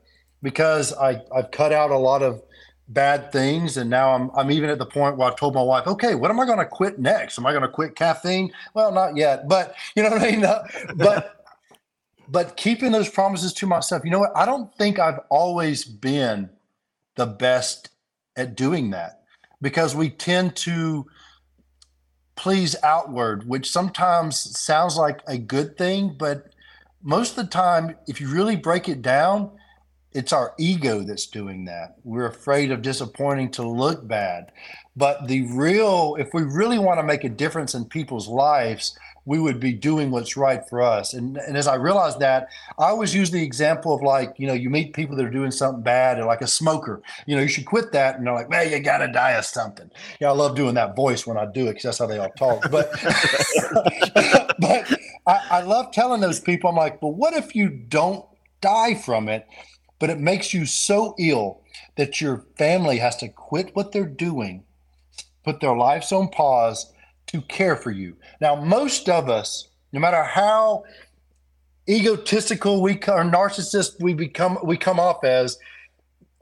[0.41, 2.41] because I, I've cut out a lot of
[2.89, 5.87] bad things and now I'm I'm even at the point where I told my wife,
[5.87, 7.39] okay, what am I going to quit next?
[7.39, 8.51] Am I going to quit caffeine?
[8.73, 10.43] Well, not yet, but you know what I mean.
[10.43, 11.45] Uh, but
[12.27, 14.35] but keeping those promises to myself, you know what?
[14.35, 16.49] I don't think I've always been
[17.15, 17.89] the best
[18.35, 19.23] at doing that
[19.61, 21.05] because we tend to
[22.35, 26.53] please outward, which sometimes sounds like a good thing, but
[27.01, 29.51] most of the time, if you really break it down,
[30.13, 31.95] it's our ego that's doing that.
[32.03, 34.51] We're afraid of disappointing to look bad.
[34.95, 39.39] But the real, if we really want to make a difference in people's lives, we
[39.39, 41.13] would be doing what's right for us.
[41.13, 44.53] And, and as I realized that, I always use the example of like, you know,
[44.53, 47.47] you meet people that are doing something bad and like a smoker, you know, you
[47.47, 48.17] should quit that.
[48.17, 49.89] And they're like, man, you got to die of something.
[50.19, 52.31] Yeah, I love doing that voice when I do it because that's how they all
[52.31, 52.69] talk.
[52.69, 52.91] But,
[54.59, 58.25] but I, I love telling those people, I'm like, well, what if you don't
[58.63, 59.47] die from it,
[59.99, 61.61] but it makes you so ill
[61.95, 64.63] that your family has to quit what they're doing,
[65.43, 66.91] put their lives on pause
[67.27, 68.15] to care for you.
[68.41, 70.83] Now, most of us, no matter how
[71.87, 75.57] egotistical we or narcissist we become, we come off as,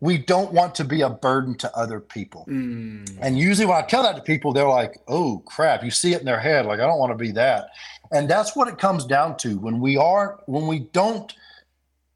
[0.01, 2.45] we don't want to be a burden to other people.
[2.49, 3.07] Mm.
[3.21, 6.19] And usually when I tell that to people, they're like, oh crap, you see it
[6.19, 6.65] in their head.
[6.65, 7.69] Like, I don't want to be that.
[8.11, 9.59] And that's what it comes down to.
[9.59, 11.31] When we are, when we don't,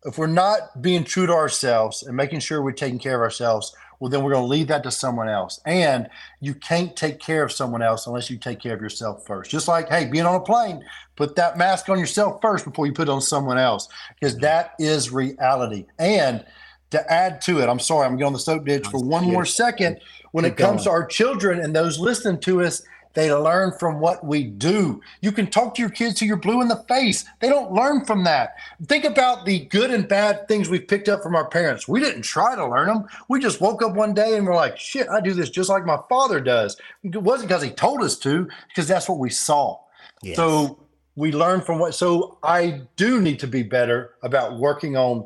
[0.06, 3.76] if we're not being true to ourselves and making sure we're taking care of ourselves,
[4.00, 5.60] well, then we're going to leave that to someone else.
[5.66, 6.10] And
[6.42, 9.50] you can't take care of someone else unless you take care of yourself first.
[9.50, 10.84] Just like, hey, being on a plane,
[11.16, 13.88] put that mask on yourself first before you put it on someone else,
[14.20, 15.86] because that is reality.
[15.98, 16.46] And
[16.92, 19.46] to add to it, I'm sorry, I'm going on the soap ditch for one more
[19.46, 20.00] second.
[20.34, 22.84] When it comes to our children and those listening to us,
[23.16, 25.02] they learn from what we do.
[25.22, 27.26] You can talk to your kids who you're blue in the face.
[27.40, 28.56] They don't learn from that.
[28.86, 31.88] Think about the good and bad things we've picked up from our parents.
[31.88, 33.06] We didn't try to learn them.
[33.30, 35.86] We just woke up one day and we're like, shit, I do this just like
[35.86, 36.78] my father does.
[37.04, 39.80] It wasn't because he told us to, because that's what we saw.
[40.22, 40.36] Yes.
[40.36, 40.80] So
[41.16, 41.96] we learn from what.
[41.96, 45.26] So I do need to be better about working on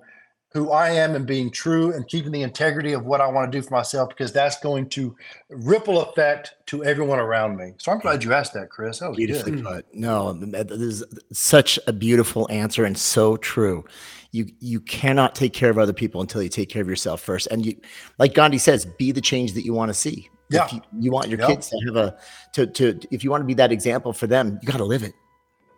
[0.52, 3.56] who I am and being true and keeping the integrity of what I want to
[3.58, 5.16] do for myself because that's going to
[5.50, 7.74] ripple effect to everyone around me.
[7.78, 9.00] So I'm glad you asked that, Chris.
[9.00, 9.64] That was Beautifully good.
[9.66, 9.93] put.
[9.93, 13.86] No, that is such a beautiful answer and so true.
[14.32, 17.47] You you cannot take care of other people until you take care of yourself first.
[17.52, 17.76] And you,
[18.18, 20.30] like Gandhi says, be the change that you want to see.
[20.50, 20.66] Yeah.
[20.66, 21.47] If you, you want your Yeah.
[21.47, 22.18] kids to have a
[22.54, 25.04] to to if you want to be that example for them, you got to live
[25.04, 25.14] it.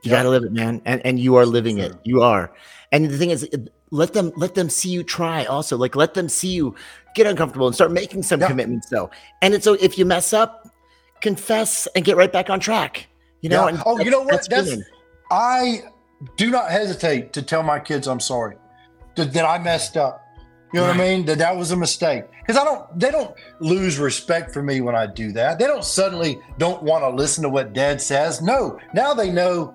[0.04, 0.18] You Yeah.
[0.18, 0.82] got to live it, man.
[0.86, 1.94] And and you are living it.
[2.04, 2.52] You are.
[2.92, 3.48] And the thing is,
[3.92, 5.46] let them let them see you try.
[5.46, 6.76] Also, like let them see you
[7.16, 8.48] get uncomfortable and start making some Yeah.
[8.48, 8.90] commitments.
[8.90, 9.10] Though,
[9.42, 10.68] and it's so if you mess up,
[11.22, 13.08] confess and get right back on track.
[13.42, 13.64] You know.
[13.64, 13.70] Yeah.
[13.76, 14.32] And Oh, you know what?
[14.32, 14.80] That's, That's-
[15.30, 15.84] I
[16.38, 18.58] do not hesitate to tell my kids I'm sorry
[19.16, 20.24] that, that I messed up.
[20.74, 21.26] You know what I mean?
[21.26, 22.24] That that was a mistake.
[22.40, 25.60] Because I don't, they don't lose respect for me when I do that.
[25.60, 28.42] They don't suddenly don't want to listen to what dad says.
[28.42, 29.74] No, now they know,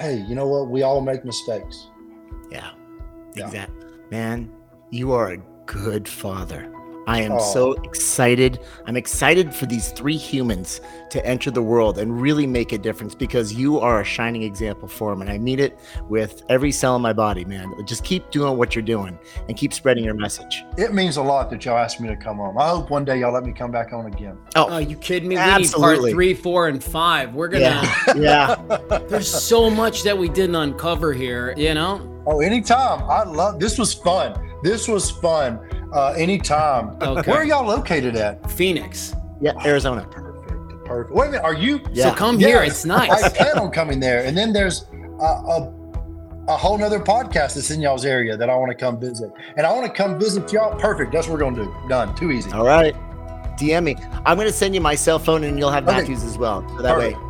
[0.00, 0.68] hey, you know what?
[0.68, 1.88] We all make mistakes.
[2.50, 2.70] Yeah,
[3.34, 3.46] Yeah.
[3.46, 3.86] exactly.
[4.10, 4.50] Man,
[4.90, 6.72] you are a good father.
[7.08, 7.38] I am Aw.
[7.38, 8.60] so excited.
[8.84, 13.14] I'm excited for these three humans to enter the world and really make a difference
[13.14, 15.22] because you are a shining example for them.
[15.22, 15.78] And I mean it
[16.10, 17.72] with every cell in my body, man.
[17.86, 20.66] Just keep doing what you're doing and keep spreading your message.
[20.76, 22.58] It means a lot that y'all asked me to come on.
[22.58, 24.36] I hope one day y'all let me come back on again.
[24.54, 25.36] Oh, oh you kidding me?
[25.36, 26.10] We need Absolutely.
[26.10, 27.32] part three, four, and five.
[27.32, 27.64] We're gonna.
[27.64, 28.14] Yeah.
[28.16, 28.98] yeah.
[29.08, 31.54] There's so much that we didn't uncover here.
[31.56, 32.22] You know.
[32.26, 33.02] Oh, anytime.
[33.08, 34.44] I love this was fun.
[34.62, 35.60] This was fun.
[35.92, 36.90] Uh anytime.
[37.00, 37.30] Okay.
[37.30, 38.50] Where are y'all located at?
[38.50, 39.14] Phoenix.
[39.40, 39.52] Yeah.
[39.64, 40.06] Arizona.
[40.10, 40.84] Perfect.
[40.84, 41.14] Perfect.
[41.14, 41.44] Wait a minute.
[41.44, 42.10] Are you Yeah.
[42.10, 42.62] So come here.
[42.62, 43.10] It's nice.
[43.22, 44.24] I plan on coming there.
[44.24, 44.86] And then there's
[45.20, 45.74] a, a,
[46.48, 49.30] a whole nother podcast that's in y'all's area that I want to come visit.
[49.56, 50.78] And I want to come visit y'all.
[50.78, 51.12] Perfect.
[51.12, 51.88] That's what we're going to do.
[51.88, 52.14] Done.
[52.16, 52.50] Too easy.
[52.52, 52.94] All right.
[53.58, 53.96] DM me.
[54.24, 56.00] I'm going to send you my cell phone and you'll have Okay.
[56.00, 56.66] Mathew's as well.
[56.76, 57.16] So that Perfect.
[57.18, 57.24] way,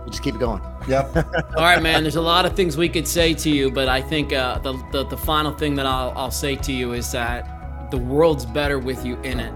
[0.00, 0.62] we'll just keep it going.
[0.88, 1.16] Yep.
[1.56, 2.02] All right, man.
[2.02, 4.72] There's a lot of things we could say to you, but I think uh, the,
[4.90, 7.51] the the final thing that I'll I'll say to you is that
[7.92, 9.52] the world's better with you in it,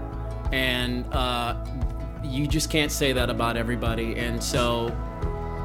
[0.53, 1.55] and uh,
[2.23, 4.15] you just can't say that about everybody.
[4.19, 4.95] And so,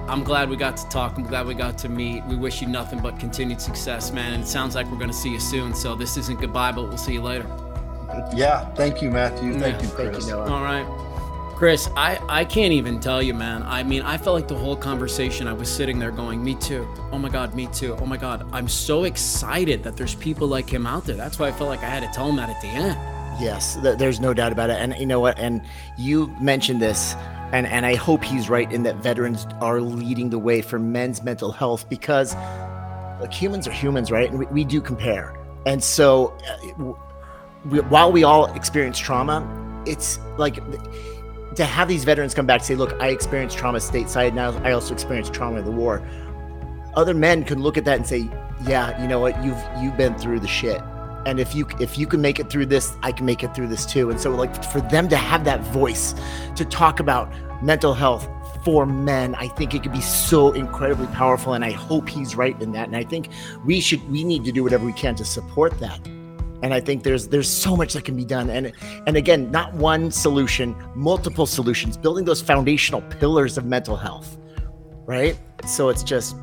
[0.09, 1.19] I'm glad we got to talk.
[1.19, 2.25] I'm glad we got to meet.
[2.25, 4.33] We wish you nothing but continued success, man.
[4.33, 5.75] And it sounds like we're going to see you soon.
[5.75, 7.47] So this isn't goodbye, but we'll see you later.
[8.35, 8.65] Yeah.
[8.75, 9.59] Thank you, Mathew.
[9.59, 9.83] Thank Yeah.
[9.83, 10.27] you, Thank Chris.
[10.27, 10.51] you, Noah.
[10.51, 10.87] All right.
[11.55, 13.63] Chris, I, I can't even tell you, man.
[13.63, 16.89] I mean, I felt like the whole conversation, I was sitting there going, me too.
[17.13, 17.95] Oh my God, me too.
[18.01, 18.49] Oh my God.
[18.53, 21.15] I'm so excited that there's people like him out there.
[21.17, 22.99] That's why I felt like I had to tell him that at the end.
[23.41, 24.77] Yes, th- there's no doubt about it.
[24.81, 25.39] And you know what?
[25.39, 25.63] And
[25.97, 27.15] you mentioned this,
[27.53, 31.23] and, and I hope he's right in that veterans are leading the way for men's
[31.23, 32.35] mental health because
[33.21, 34.29] like humans are humans, right?
[34.29, 35.39] And we, we do compare.
[35.65, 36.95] And so uh,
[37.65, 39.47] we, while we all experience trauma,
[39.87, 40.59] it's like
[41.57, 44.35] to have these veterans come back and say, look, I experienced trauma stateside.
[44.35, 46.07] Now I also experienced trauma in the war.
[46.95, 48.31] Other men can look at that and say,
[48.67, 49.43] yeah, you know what?
[49.45, 50.81] You've, you've been through the shit
[51.27, 53.69] and if you if you can make it through this i can make it through
[53.69, 56.15] this too and so like for them to have that voice
[56.57, 57.33] to talk about
[57.63, 58.29] mental health
[58.65, 62.61] for men i think it could be so incredibly powerful and i hope he's right
[62.61, 63.29] in that and i think
[63.65, 66.01] we should we need to do whatever we can to support that
[66.63, 68.73] and i think there's there's so much that can be done and
[69.07, 74.39] and again not one solution multiple solutions building those foundational pillars of mental health
[75.07, 76.37] right so it's just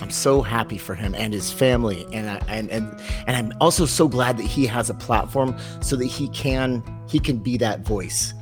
[0.00, 3.84] I'm so happy for him and his family, and I, and and and I'm also
[3.84, 7.80] so glad that he has a platform so that he can he can be that
[7.80, 8.32] voice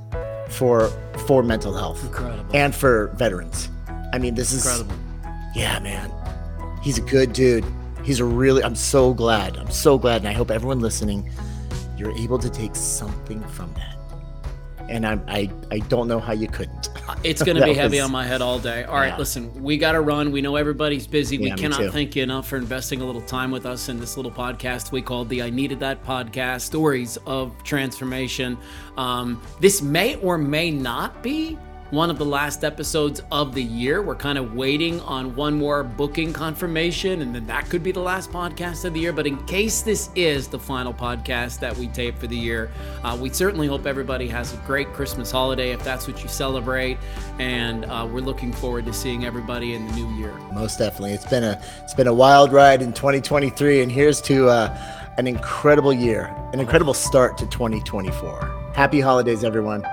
[0.51, 0.89] for
[1.27, 2.55] for mental health Incredible.
[2.55, 3.71] and for veterans.
[4.13, 4.97] I mean, this is Incredible.
[5.55, 6.13] yeah, man.
[6.83, 7.65] He's a good dude.
[8.07, 8.63] He's a really.
[8.63, 9.57] I'm so glad.
[9.57, 11.29] I'm so glad, and I hope everyone listening,
[11.99, 13.97] you're able to take something from that.
[14.89, 16.89] And I'm I I don't know how you couldn't.
[17.25, 18.85] It's going to be heavy was- on my head all day.
[18.85, 19.19] All right, Yeah.
[19.19, 20.31] listen, we got to run.
[20.31, 21.39] We know everybody's busy.
[21.39, 23.99] we Yeah, me cannot thank you enough for investing a little time with us in
[23.99, 28.57] this little podcast we called the I Needed That podcast Stories of Transformation.
[28.97, 31.59] Um, this may or may not be
[31.91, 34.03] one of the last episodes of the year.
[34.03, 38.01] We're kind of waiting on one more booking confirmation, and then that could be the
[38.01, 39.13] last podcast of the year.
[39.13, 42.71] But in case this is the final podcast that we tape for the year,
[43.05, 46.99] uh, we certainly hope everybody has a great Christmas holiday if that's what you celebrate.
[47.39, 50.33] And uh, we're looking forward to seeing everybody in the new year.
[50.53, 51.13] Most definitely.
[51.13, 54.77] It's been a it's been a wild ride in 2023 and here's to uh,
[55.19, 58.73] an incredible year, an incredible start to 2024.
[58.75, 59.85] Happy holidays everyone.